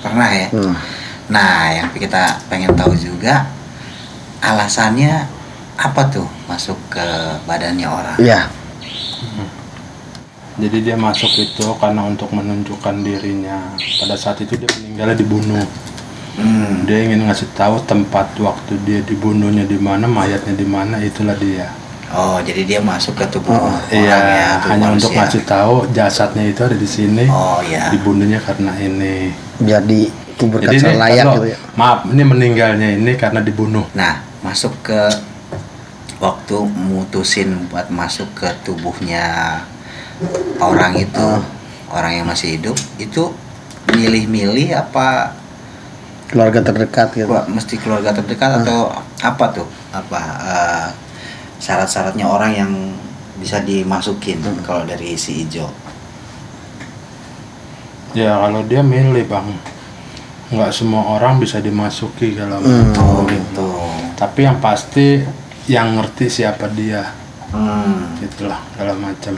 Pernah 0.00 0.30
ya? 0.32 0.48
hmm. 0.48 0.74
Nah, 1.28 1.56
yang 1.76 1.88
kita 1.92 2.40
pengen 2.48 2.72
tahu 2.72 2.96
juga 2.96 3.52
alasannya 4.40 5.28
apa 5.76 6.02
tuh 6.08 6.24
masuk 6.48 6.80
ke 6.88 7.04
badannya 7.44 7.84
orang? 7.84 8.16
Iya 8.16 8.48
Jadi 10.52 10.84
dia 10.84 10.96
masuk 11.00 11.32
itu 11.36 11.64
karena 11.80 12.04
untuk 12.04 12.28
menunjukkan 12.32 13.00
dirinya. 13.00 13.72
Pada 13.76 14.16
saat 14.16 14.40
itu 14.44 14.56
dia 14.56 14.68
meninggalnya 14.80 15.16
dibunuh. 15.16 15.64
Hmm. 16.32 16.88
Dia 16.88 17.04
ingin 17.04 17.28
ngasih 17.28 17.52
tahu 17.52 17.76
tempat 17.84 18.32
waktu 18.36 18.72
dia 18.82 19.00
dibunuhnya 19.00 19.64
di 19.64 19.76
mana, 19.76 20.08
mayatnya 20.08 20.52
di 20.52 20.64
mana, 20.64 20.96
itulah 20.98 21.36
dia. 21.36 21.68
Oh, 22.12 22.36
jadi 22.40 22.64
dia 22.64 22.80
masuk 22.80 23.16
ke 23.16 23.24
tubuh 23.28 23.52
Oh, 23.52 23.72
orang 23.72 23.88
Iya, 23.88 24.16
ya, 24.16 24.48
tubuh 24.60 24.68
hanya 24.68 24.86
untuk 24.92 25.08
manusia. 25.08 25.20
ngasih 25.24 25.42
tahu 25.44 25.74
jasadnya 25.90 26.44
itu 26.44 26.60
ada 26.60 26.76
di 26.76 26.84
sini. 26.84 27.24
Oh, 27.24 27.60
iya. 27.64 27.88
Dibunuhnya 27.88 28.40
karena 28.40 28.72
ini. 28.76 29.32
Biar 29.56 29.80
di 29.80 30.08
kubur 30.36 30.60
Jadi 30.60 30.76
ini 30.76 30.92
layak 30.92 31.24
kalau- 31.24 31.36
gitu 31.38 31.48
ya 31.52 31.58
Maaf, 31.72 31.98
ini 32.08 32.22
meninggalnya 32.22 32.88
ini 32.96 33.12
karena 33.16 33.40
dibunuh. 33.40 33.84
Nah, 33.92 34.20
masuk 34.40 34.76
ke 34.82 35.00
waktu 36.18 36.56
mutusin 36.68 37.68
buat 37.68 37.88
masuk 37.88 38.28
ke 38.36 38.48
tubuhnya 38.60 39.58
orang 40.60 40.94
itu, 40.96 41.28
orang 41.88 42.12
yang 42.14 42.26
masih 42.28 42.60
hidup, 42.60 42.76
itu 42.96 43.32
milih-milih 43.88 44.72
apa 44.76 45.34
keluarga 46.32 46.64
terdekat 46.64 47.12
gitu. 47.12 47.28
Wah, 47.28 47.44
mesti 47.44 47.76
keluarga 47.76 48.10
terdekat 48.10 48.64
atau 48.64 48.88
apa 49.20 49.44
tuh? 49.52 49.68
Apa 49.92 50.20
eh, 50.40 50.86
syarat-syaratnya 51.60 52.24
orang 52.24 52.52
yang 52.56 52.72
bisa 53.36 53.60
dimasukin 53.60 54.40
kalau 54.64 54.82
dari 54.82 55.12
si 55.14 55.44
Ijo? 55.44 55.68
Ya 58.12 58.36
kalau 58.36 58.64
dia 58.64 58.80
milih 58.80 59.24
bang, 59.24 59.48
nggak 60.52 60.72
semua 60.72 61.16
orang 61.16 61.36
bisa 61.36 61.60
dimasuki 61.60 62.36
kalau 62.36 62.60
Hmm. 62.60 62.92
oh 62.96 63.24
gitu. 63.24 63.68
tapi 64.12 64.44
yang 64.44 64.60
pasti 64.60 65.24
yang 65.68 65.96
ngerti 65.96 66.28
siapa 66.28 66.68
dia. 66.72 67.04
Hmm. 67.52 68.16
gitulah 68.16 68.56
segala 68.72 68.96
macam. 68.96 69.36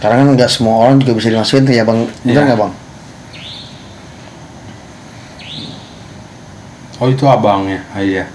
Karena 0.00 0.14
kan 0.20 0.28
nggak 0.36 0.50
semua 0.52 0.84
orang 0.84 1.00
juga 1.00 1.16
bisa 1.16 1.28
dimasukin 1.32 1.64
ya 1.66 1.84
bang. 1.84 2.04
Benar 2.24 2.28
Iya. 2.28 2.40
nggak 2.44 2.60
bang 2.60 2.72
oh 7.00 7.08
itu 7.10 7.24
abangnya. 7.26 7.80
Ah, 7.94 8.02
iya. 8.02 8.24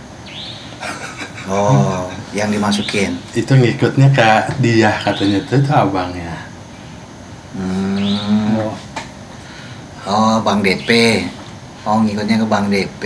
Oh 1.50 2.06
yang 2.30 2.54
dimasukin. 2.54 3.18
Itu 3.34 3.58
ngikutnya 3.58 4.14
ke 4.14 4.54
dia 4.62 4.94
katanya. 5.02 5.42
Itu, 5.42 5.58
itu 5.58 5.72
abangnya. 5.74 6.46
Hmm. 7.58 8.54
Oh, 8.62 8.74
oh 10.06 10.36
bang 10.46 10.62
DP 10.62 10.90
oh 11.88 12.04
ngikutnya 12.04 12.36
ke 12.44 12.46
bang 12.46 12.66
DP 12.68 13.04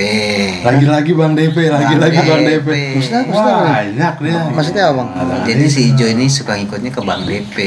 lagi-lagi 0.66 1.12
bang 1.14 1.34
DP 1.38 1.58
lagi-lagi 1.70 2.20
bang 2.26 2.42
DP? 2.44 2.70
Maksudnya 2.98 3.22
apa? 3.30 3.54
banyak 3.64 4.14
dia. 4.18 4.40
maksudnya 4.50 4.84
apa 4.90 4.94
bang 4.98 5.10
jadi 5.46 5.66
si 5.70 5.94
Ijo 5.94 6.06
ini 6.10 6.26
suka 6.28 6.58
ngikutnya 6.58 6.92
ke 6.92 7.02
bang 7.06 7.22
DP 7.24 7.58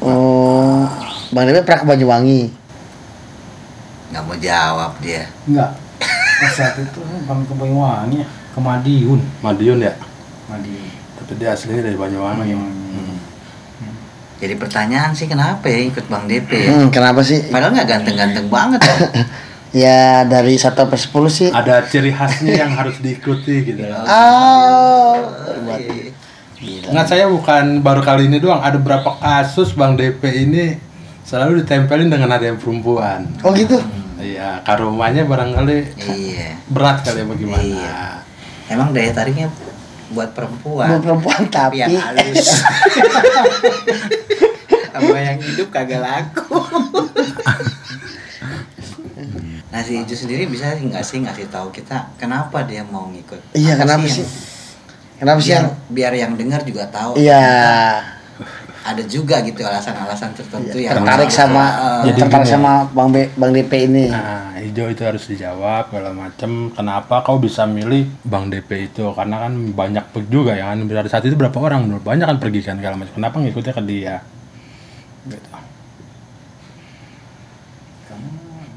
oh 0.00 0.88
bang 1.34 1.44
Depe 1.50 1.66
pernah 1.66 1.80
ke 1.82 1.86
Banyuwangi? 1.90 2.42
Nggak 4.14 4.22
mau 4.22 4.38
jawab 4.38 4.92
dia. 5.02 5.26
Enggak. 5.50 5.83
Saat 6.42 6.74
itu 6.82 7.00
bukan 7.00 7.46
ke 7.46 7.54
Banyuwangi 7.54 8.16
ya, 8.22 8.26
ke 8.26 8.58
Madiun. 8.58 9.20
Madiun 9.40 9.78
ya? 9.78 9.92
Madiun. 10.50 10.90
tapi 11.14 11.32
dia 11.40 11.54
aslinya 11.54 11.82
dari 11.86 11.96
Banyuwangi. 11.96 12.40
Banyuwangi. 12.42 12.82
Hmm. 12.94 13.18
jadi 14.38 14.54
pertanyaan 14.60 15.10
sih 15.16 15.26
kenapa 15.26 15.66
ya 15.66 15.78
ikut 15.88 16.04
bang 16.06 16.24
DP 16.28 16.50
ya? 16.52 16.68
hmm, 16.74 16.88
kenapa 16.92 17.24
sih? 17.24 17.48
Padahal 17.48 17.72
nggak 17.74 17.88
ganteng-ganteng 17.88 18.46
banget 18.50 18.80
ya. 18.82 18.96
ya 19.86 20.02
dari 20.28 20.54
1 20.58 20.74
sampai 20.74 20.98
10 20.98 21.10
sih. 21.30 21.48
Ada 21.50 21.86
ciri 21.88 22.12
khasnya 22.12 22.66
yang 22.66 22.72
harus 22.76 22.98
diikuti 23.00 23.64
gitu. 23.72 23.82
Oh. 24.04 25.20
Nggak 26.64 27.06
saya 27.08 27.28
bukan 27.28 27.84
baru 27.84 28.00
kali 28.00 28.28
ini 28.28 28.40
doang. 28.40 28.60
Ada 28.60 28.80
berapa 28.80 29.20
kasus 29.20 29.76
bang 29.76 29.96
DP 29.96 30.22
ini 30.48 30.76
selalu 31.24 31.64
ditempelin 31.64 32.08
dengan 32.12 32.30
ada 32.36 32.44
yang 32.44 32.60
perempuan. 32.60 33.28
Oh 33.44 33.52
gitu 33.56 33.80
iya 34.24 34.48
karomanya 34.62 35.22
barangkali 35.22 35.76
iya. 36.00 36.56
berat 36.66 37.04
kali 37.04 37.20
ya 37.20 37.26
bagaimana? 37.28 37.60
Iya. 37.62 37.96
emang 38.66 38.88
daya 38.90 39.12
tariknya 39.12 39.48
buat 40.08 40.32
perempuan. 40.32 40.88
Buat 40.88 41.02
perempuan 41.02 41.40
tapi 41.52 41.84
tapi. 41.84 41.84
yang 41.84 42.00
halus. 42.00 42.48
Sama 44.94 45.18
yang 45.18 45.38
hidup 45.38 45.68
kagak 45.68 46.00
laku. 46.00 46.56
Nah 49.74 49.82
si 49.82 49.98
Ijo 49.98 50.14
sendiri 50.14 50.46
bisa 50.46 50.70
nggak 50.70 51.02
sih 51.02 51.18
ngasih 51.18 51.50
tahu 51.50 51.74
kita 51.74 52.14
kenapa 52.14 52.62
dia 52.62 52.86
mau 52.86 53.10
ngikut? 53.10 53.42
Iya 53.52 53.74
Apa 53.74 53.82
kenapa 53.82 54.06
yang- 54.06 54.14
sih? 54.14 54.26
kenapa 55.18 55.38
sih 55.38 55.50
biar, 55.50 55.58
yang 55.58 55.66
biar 55.90 56.12
yang 56.14 56.32
dengar 56.38 56.60
juga 56.62 56.86
tahu? 56.86 57.18
Iya 57.18 57.42
ada 58.84 59.02
juga 59.08 59.40
gitu 59.40 59.64
alasan-alasan 59.64 60.36
tertentu 60.36 60.76
yang 60.76 60.92
tertarik 60.92 61.32
sama 61.32 61.64
Jadi 62.04 62.20
tertarik 62.20 62.44
gini. 62.44 62.52
sama 62.52 62.72
bang 62.92 63.08
Be, 63.08 63.22
bang 63.32 63.50
DP 63.56 63.72
ini 63.88 64.04
Nah, 64.12 64.54
hijau 64.64 64.88
itu 64.88 65.02
harus 65.04 65.24
dijawab 65.28 65.92
segala 65.92 66.10
macam. 66.12 66.72
Kenapa 66.72 67.20
kau 67.20 67.36
bisa 67.36 67.68
milih 67.68 68.08
Bang 68.24 68.48
DP 68.48 68.90
itu? 68.90 69.04
Karena 69.12 69.46
kan 69.46 69.52
banyak 69.52 70.04
juga 70.32 70.56
yang 70.56 70.72
kan 70.72 70.78
pada 70.88 71.10
saat 71.12 71.24
itu 71.28 71.36
berapa 71.36 71.54
orang 71.60 71.84
menurut 71.84 72.04
banyak 72.04 72.24
kan 72.24 72.38
pergi 72.40 72.60
kan 72.64 72.80
segala 72.80 72.96
macam. 72.96 73.14
Kenapa 73.14 73.36
ngikutnya 73.40 73.72
ke 73.76 73.82
dia? 73.84 74.16
Gitu. 75.28 75.48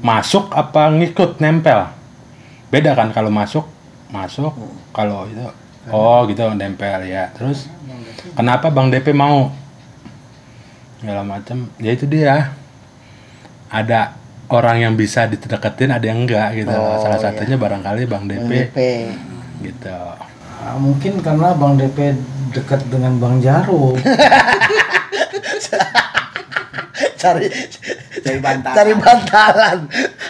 Masuk 0.04 0.52
apa 0.54 0.92
ngikut 0.94 1.42
nempel? 1.42 1.90
Beda 2.68 2.92
kan 2.94 3.10
kalau 3.10 3.32
masuk 3.32 3.64
masuk 4.08 4.52
kalau 4.92 5.28
itu 5.28 5.42
oh 5.90 6.24
gitu 6.28 6.44
nempel 6.54 7.00
ya. 7.08 7.32
Terus 7.34 7.66
kenapa 8.36 8.68
Bang 8.68 8.92
DP 8.92 9.16
mau? 9.16 9.50
Segala 10.98 11.22
macam. 11.22 11.70
Ya 11.78 11.90
itu 11.94 12.04
dia. 12.10 12.52
Ada 13.68 14.16
orang 14.48 14.80
yang 14.80 14.94
bisa 14.96 15.28
dideketin 15.28 15.92
ada 15.92 16.04
yang 16.04 16.24
enggak 16.24 16.56
gitu. 16.56 16.72
Oh, 16.72 16.98
salah 17.04 17.20
iya. 17.20 17.24
satunya 17.30 17.56
barangkali 17.60 18.08
bang 18.08 18.24
bang 18.24 18.40
DP 18.48 18.50
DP 18.50 18.78
gitu. 19.68 19.98
Ah, 20.58 20.74
mungkin 20.74 21.22
karena 21.22 21.54
Bang 21.54 21.78
DP 21.78 22.18
dekat 22.50 22.82
dengan 22.90 23.14
Bang 23.22 23.38
Jaro. 23.38 23.94
cari 27.18 27.46
Cari 28.18 28.38
bantalan. 28.38 28.76
cari 28.78 28.92
bantalan. 28.94 29.78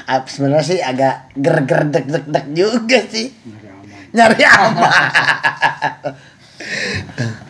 Ah, 0.05 0.21
sebenarnya 0.29 0.65
sih 0.67 0.81
agak 0.85 1.33
ger 1.37 1.65
ger 1.65 1.83
dek 1.89 2.07
dek 2.09 2.25
dek 2.29 2.47
juga 2.53 2.99
sih 3.09 3.33
nyari 4.13 4.45
aman 4.45 5.11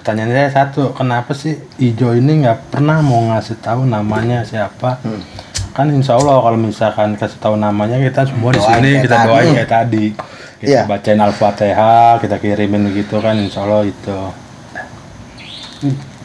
pertanyaan 0.00 0.32
saya 0.32 0.48
satu 0.50 0.90
kenapa 0.90 1.30
sih 1.30 1.54
Ijo 1.76 2.12
ini 2.12 2.40
nggak 2.40 2.72
pernah 2.72 2.98
mau 2.98 3.28
ngasih 3.28 3.60
tahu 3.60 3.84
namanya 3.84 4.40
siapa 4.42 4.96
Hmm. 5.00 5.20
kan 5.70 5.86
insya 5.86 6.16
Allah 6.16 6.40
kalau 6.40 6.56
misalkan 6.56 7.14
kasih 7.14 7.36
tahu 7.38 7.54
namanya 7.54 7.94
kita 7.96 8.24
semua 8.24 8.50
di 8.50 8.58
sini 8.58 8.90
kita 8.98 9.12
tadi. 9.14 9.26
doain 9.26 9.48
kayak 9.54 9.70
tadi 9.70 10.04
kita 10.58 10.66
Iya. 10.66 10.82
bacain 10.84 11.16
al-fatihah 11.16 12.18
kita 12.18 12.36
kirimin 12.36 12.84
begitu 12.86 13.16
kan 13.16 13.32
insya 13.34 13.60
Allah 13.60 13.84
itu 13.84 14.18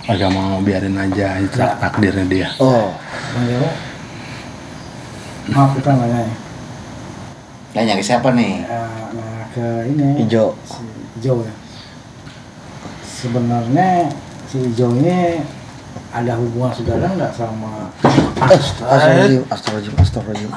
agak 0.05 0.29
mau 0.29 0.59
biarin 0.59 0.95
aja 0.95 1.35
itu 1.38 1.55
takdirnya 1.55 2.25
dia 2.25 2.47
oh. 2.57 2.89
Maaf 5.45 5.77
kita 5.77 5.93
nanya 5.93 6.19
ya. 6.21 6.33
nanya 7.75 7.93
ke 7.95 8.03
siapa 8.03 8.33
nih 8.33 8.65
Ah, 8.65 9.13
Nah 9.13 9.45
ke 9.51 9.65
ini. 9.85 10.07
hijau 10.19 10.57
Si 10.63 10.81
Ijo 11.17 11.38
ya. 11.39 11.53
Sebenarnya 13.15 14.12
si 14.51 14.60
Ijo 14.60 14.91
ini 14.99 15.39
ada 16.12 16.36
hubungan 16.36 16.75
saudara 16.75 17.08
nggak 17.15 17.32
sama 17.32 17.88
Astagfirullahaladzim, 18.36 19.47
astagfirullahaladzim, 19.47 19.95
astagfirullahaladzim, 19.95 20.51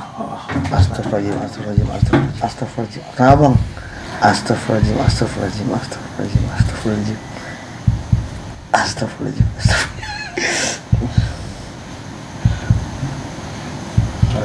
astagfirullahaladzim, 0.75 1.39
astagfirullahaladzim, 1.39 1.87
astagfirullahaladzim, 1.87 2.43
astagfirullahaladzim. 2.43 3.03
Kenapa 3.15 3.37
bang? 3.39 3.55
Astagfirullahaladzim, 4.19 4.99
astagfirullahaladzim, 4.99 5.71
astagfirullahaladzim, 5.71 6.43
astagfirullahaladzim, 6.59 7.19
astagfirullahaladzim, 8.75 9.47
astagfirullahaladzim. 9.47 9.99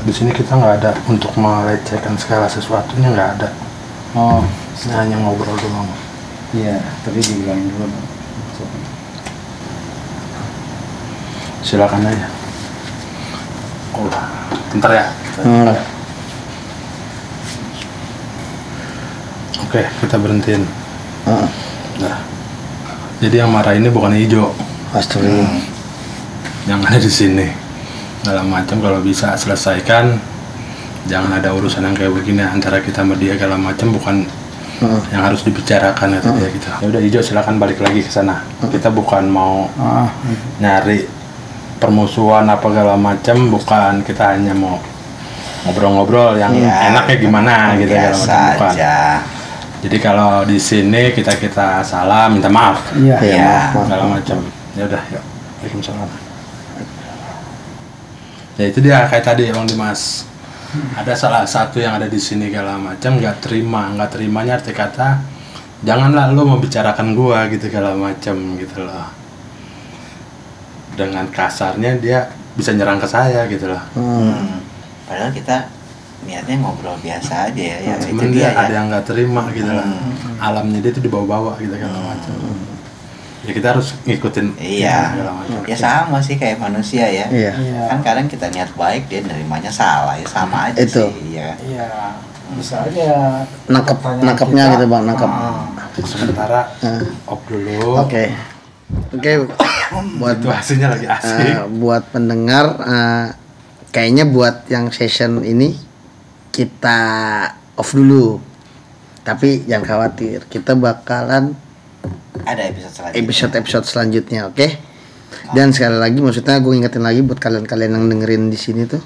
di 0.03 0.11
sini 0.11 0.35
kita 0.35 0.59
nggak 0.59 0.83
ada 0.83 0.91
untuk 1.07 1.31
melecehkan 1.39 2.19
segala 2.19 2.51
sesuatunya 2.51 3.07
nggak 3.15 3.29
ada 3.39 3.49
Oh 4.13 4.43
hanya 4.91 5.15
ngobrol 5.15 5.55
doang 5.55 5.87
iya 6.53 6.77
tadi 7.01 7.19
dibilangin 7.19 7.67
dulu. 7.69 7.87
silakan 11.63 12.03
aja 12.05 12.27
oh 13.95 14.11
bentar 14.69 14.91
ya 14.93 15.05
Hmm. 15.33 15.65
oke 19.65 19.81
kita 19.81 20.15
berhentiin 20.21 20.61
Heeh. 21.25 21.47
nah 22.05 22.21
jadi 23.17 23.41
yang 23.41 23.49
marah 23.49 23.73
ini 23.73 23.89
bukan 23.89 24.13
hijau 24.13 24.53
Astagfirullah. 24.93 25.57
yang 26.69 26.85
ada 26.85 27.01
di 27.01 27.09
sini 27.09 27.49
dalam 28.21 28.45
macam 28.45 28.77
kalau 28.77 29.01
bisa 29.01 29.33
selesaikan 29.33 30.21
jangan 31.09 31.33
ada 31.41 31.49
urusan 31.49 31.81
yang 31.81 31.97
kayak 31.97 32.13
begini 32.13 32.45
antara 32.45 32.77
kita 32.77 33.01
sama 33.01 33.17
dia 33.17 33.33
segala 33.33 33.57
macam 33.57 33.89
bukan 33.89 34.29
Heeh. 34.81 35.01
yang 35.13 35.21
harus 35.23 35.45
dibicarakan 35.45 36.17
kata 36.17 36.29
dia 36.33 36.49
gitu. 36.49 36.67
Ya 36.81 36.85
udah 36.89 37.01
hijau 37.01 37.21
silakan 37.21 37.57
balik 37.57 37.77
lagi 37.77 38.01
ke 38.01 38.09
sana. 38.09 38.41
Kita 38.63 38.89
bukan 38.89 39.27
mau 39.27 39.69
Ah, 39.75 40.09
nyari 40.57 41.05
permusuhan 41.77 42.47
apa 42.47 42.65
segala 42.67 42.95
macam 42.95 43.37
bukan. 43.49 44.01
Kita 44.01 44.33
hanya 44.33 44.51
mau 44.51 44.81
ngobrol-ngobrol 45.63 46.35
yang 46.35 46.51
Ya, 46.55 46.89
enaknya 46.91 47.15
gimana 47.17 47.55
gitu 47.77 47.93
macam 47.93 48.39
bukan. 48.59 48.75
jadi 49.83 49.97
kalau 49.99 50.43
di 50.43 50.59
sini 50.59 51.11
kita 51.11 51.35
kita 51.35 51.83
salam 51.83 52.35
minta 52.35 52.47
maaf. 52.47 52.83
Iya. 52.95 53.15
Ya. 53.21 53.55
maaf. 53.71 53.87
segala 53.87 54.03
macam 54.09 54.37
ya 54.73 54.83
udah 54.87 55.03
yuk. 55.11 55.23
Waalaikumsalam. 55.61 56.09
Ya 58.53 58.65
itu 58.69 58.79
dia 58.79 59.07
kayak 59.09 59.25
tadi 59.25 59.49
bang 59.49 59.65
Dimas 59.65 60.29
ada 60.93 61.13
salah 61.13 61.45
satu 61.45 61.77
yang 61.77 61.95
ada 61.95 62.07
di 62.07 62.17
sini 62.17 62.49
segala 62.49 62.75
macam 62.75 63.17
nggak 63.17 63.39
terima 63.39 63.93
nggak 63.93 64.09
terimanya 64.11 64.57
arti 64.57 64.71
kata 64.71 65.21
janganlah 65.81 66.31
lo 66.31 66.43
membicarakan 66.47 67.13
gua 67.13 67.45
gitu 67.47 67.69
segala 67.69 67.93
macam 67.93 68.35
gitu 68.57 68.81
loh 68.81 69.07
dengan 70.93 71.25
kasarnya 71.27 71.97
dia 71.97 72.19
bisa 72.53 72.69
nyerang 72.71 73.01
ke 73.01 73.07
saya 73.07 73.45
gitu 73.49 73.65
loh 73.65 73.81
Hmm. 73.97 74.29
Hmm. 74.29 74.59
padahal 75.09 75.33
kita 75.33 75.67
niatnya 76.23 76.55
ngobrol 76.63 76.95
biasa 77.03 77.51
aja 77.51 77.59
ya, 77.59 77.77
ya 77.83 77.93
itu 77.99 78.15
cuman 78.15 78.31
dia 78.31 78.37
dia 78.39 78.47
ya. 78.47 78.61
ada 78.63 78.73
yang 78.73 78.87
nggak 78.87 79.05
terima 79.05 79.43
gitu 79.51 79.67
lah 79.67 79.83
Hmm. 79.83 80.39
alamnya 80.39 80.79
dia 80.79 80.91
tuh 80.93 81.03
dibawa-bawa 81.03 81.57
gitu 81.59 81.75
kan 81.75 81.89
macam 81.89 82.33
ya 83.43 83.51
kita 83.51 83.67
harus 83.71 83.93
ngikutin 84.03 84.47
Iya, 84.55 85.19
macam 85.19 85.63
ya 85.63 85.75
sama 85.75 86.17
sih 86.17 86.35
kayak 86.35 86.57
manusia 86.57 87.03
ya. 87.03 87.27
Iya. 87.27 87.51
Iya. 87.53 87.81
Kan 87.87 87.99
kadang 87.99 88.27
kita 88.27 88.47
niat 88.47 88.71
baik 88.73 89.07
dia 89.07 89.19
nerimanya 89.19 89.67
salah 89.67 90.15
ya 90.15 90.23
sama 90.25 90.71
aja 90.71 90.79
Itu. 90.79 91.11
sih. 91.11 91.35
Iya. 91.35 91.55
Iya, 91.59 91.87
bisa 92.53 92.81
aja 92.81 93.43
Nangkep- 93.67 94.21
nangkepnya 94.21 94.63
kita, 94.65 94.73
gitu, 94.75 94.85
Bang, 94.87 95.03
nangkep. 95.03 95.27
ah, 95.27 95.67
sementara 95.99 96.61
Ah. 96.79 97.01
op 97.25 97.41
dulu 97.45 97.99
Oke. 97.99 98.31
Oke, 99.09 99.31
buat 100.15 100.37
situasinya 100.37 100.93
lagi 100.93 101.09
asik 101.09 101.45
eh, 101.49 101.65
buat 101.67 102.03
pendengar 102.09 102.77
eh, 102.79 103.25
kayaknya 103.89 104.25
buat 104.25 104.69
yang 104.69 104.89
session 104.89 105.41
ini 105.41 105.73
kita 106.49 106.99
off 107.73 107.91
dulu. 107.91 108.37
Tapi 109.23 109.65
jangan 109.65 109.87
khawatir, 109.87 110.45
kita 110.45 110.75
bakalan 110.75 111.57
Ada 112.43 112.61
episode 112.69 112.93
selanjutnya. 112.93 113.21
episode-episode 113.23 113.85
selanjutnya, 113.87 114.41
oke? 114.51 114.67
Dan 115.51 115.73
sekali 115.73 115.97
lagi 115.97 116.19
maksudnya 116.21 116.59
gue 116.61 116.73
ingetin 116.75 117.03
lagi 117.03 117.21
buat 117.25 117.39
kalian-kalian 117.41 117.91
yang 117.97 118.05
dengerin 118.07 118.43
di 118.53 118.59
sini 118.59 118.85
tuh 118.85 119.01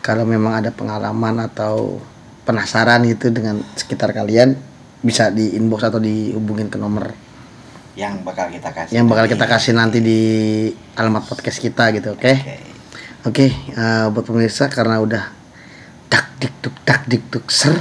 kalau 0.00 0.24
memang 0.24 0.64
ada 0.64 0.70
pengalaman 0.72 1.44
atau 1.44 2.00
penasaran 2.44 3.04
gitu 3.06 3.30
dengan 3.30 3.60
sekitar 3.76 4.10
kalian 4.16 4.56
bisa 5.00 5.32
di 5.32 5.56
inbox 5.56 5.86
atau 5.86 6.00
dihubungin 6.02 6.68
ke 6.68 6.76
nomor 6.76 7.12
yang 7.98 8.22
bakal 8.24 8.48
kita 8.48 8.70
kasih. 8.72 8.92
yang 8.96 9.06
bakal 9.10 9.26
kita 9.28 9.44
kasih 9.44 9.72
nanti 9.76 9.98
di 10.00 10.20
alamat 10.96 11.26
podcast 11.26 11.58
kita 11.60 11.90
gitu, 11.92 12.16
oke? 12.16 12.32
Oke. 12.32 12.56
Oke, 13.20 13.46
eh, 13.52 14.04
buat 14.08 14.24
pemirsa 14.24 14.72
karena 14.72 14.96
udah 14.96 15.28
tak 16.08 16.40
dik 16.40 16.54
tuk 16.64 16.72
tak 16.88 17.04
dik 17.04 17.28
tuk 17.28 17.44
ser, 17.52 17.76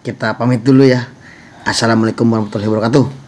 kita 0.00 0.32
pamit 0.40 0.64
dulu 0.64 0.88
ya. 0.88 1.04
Assalamualaikum 1.68 2.24
warahmatullahi 2.24 2.72
wabarakatuh. 2.72 3.23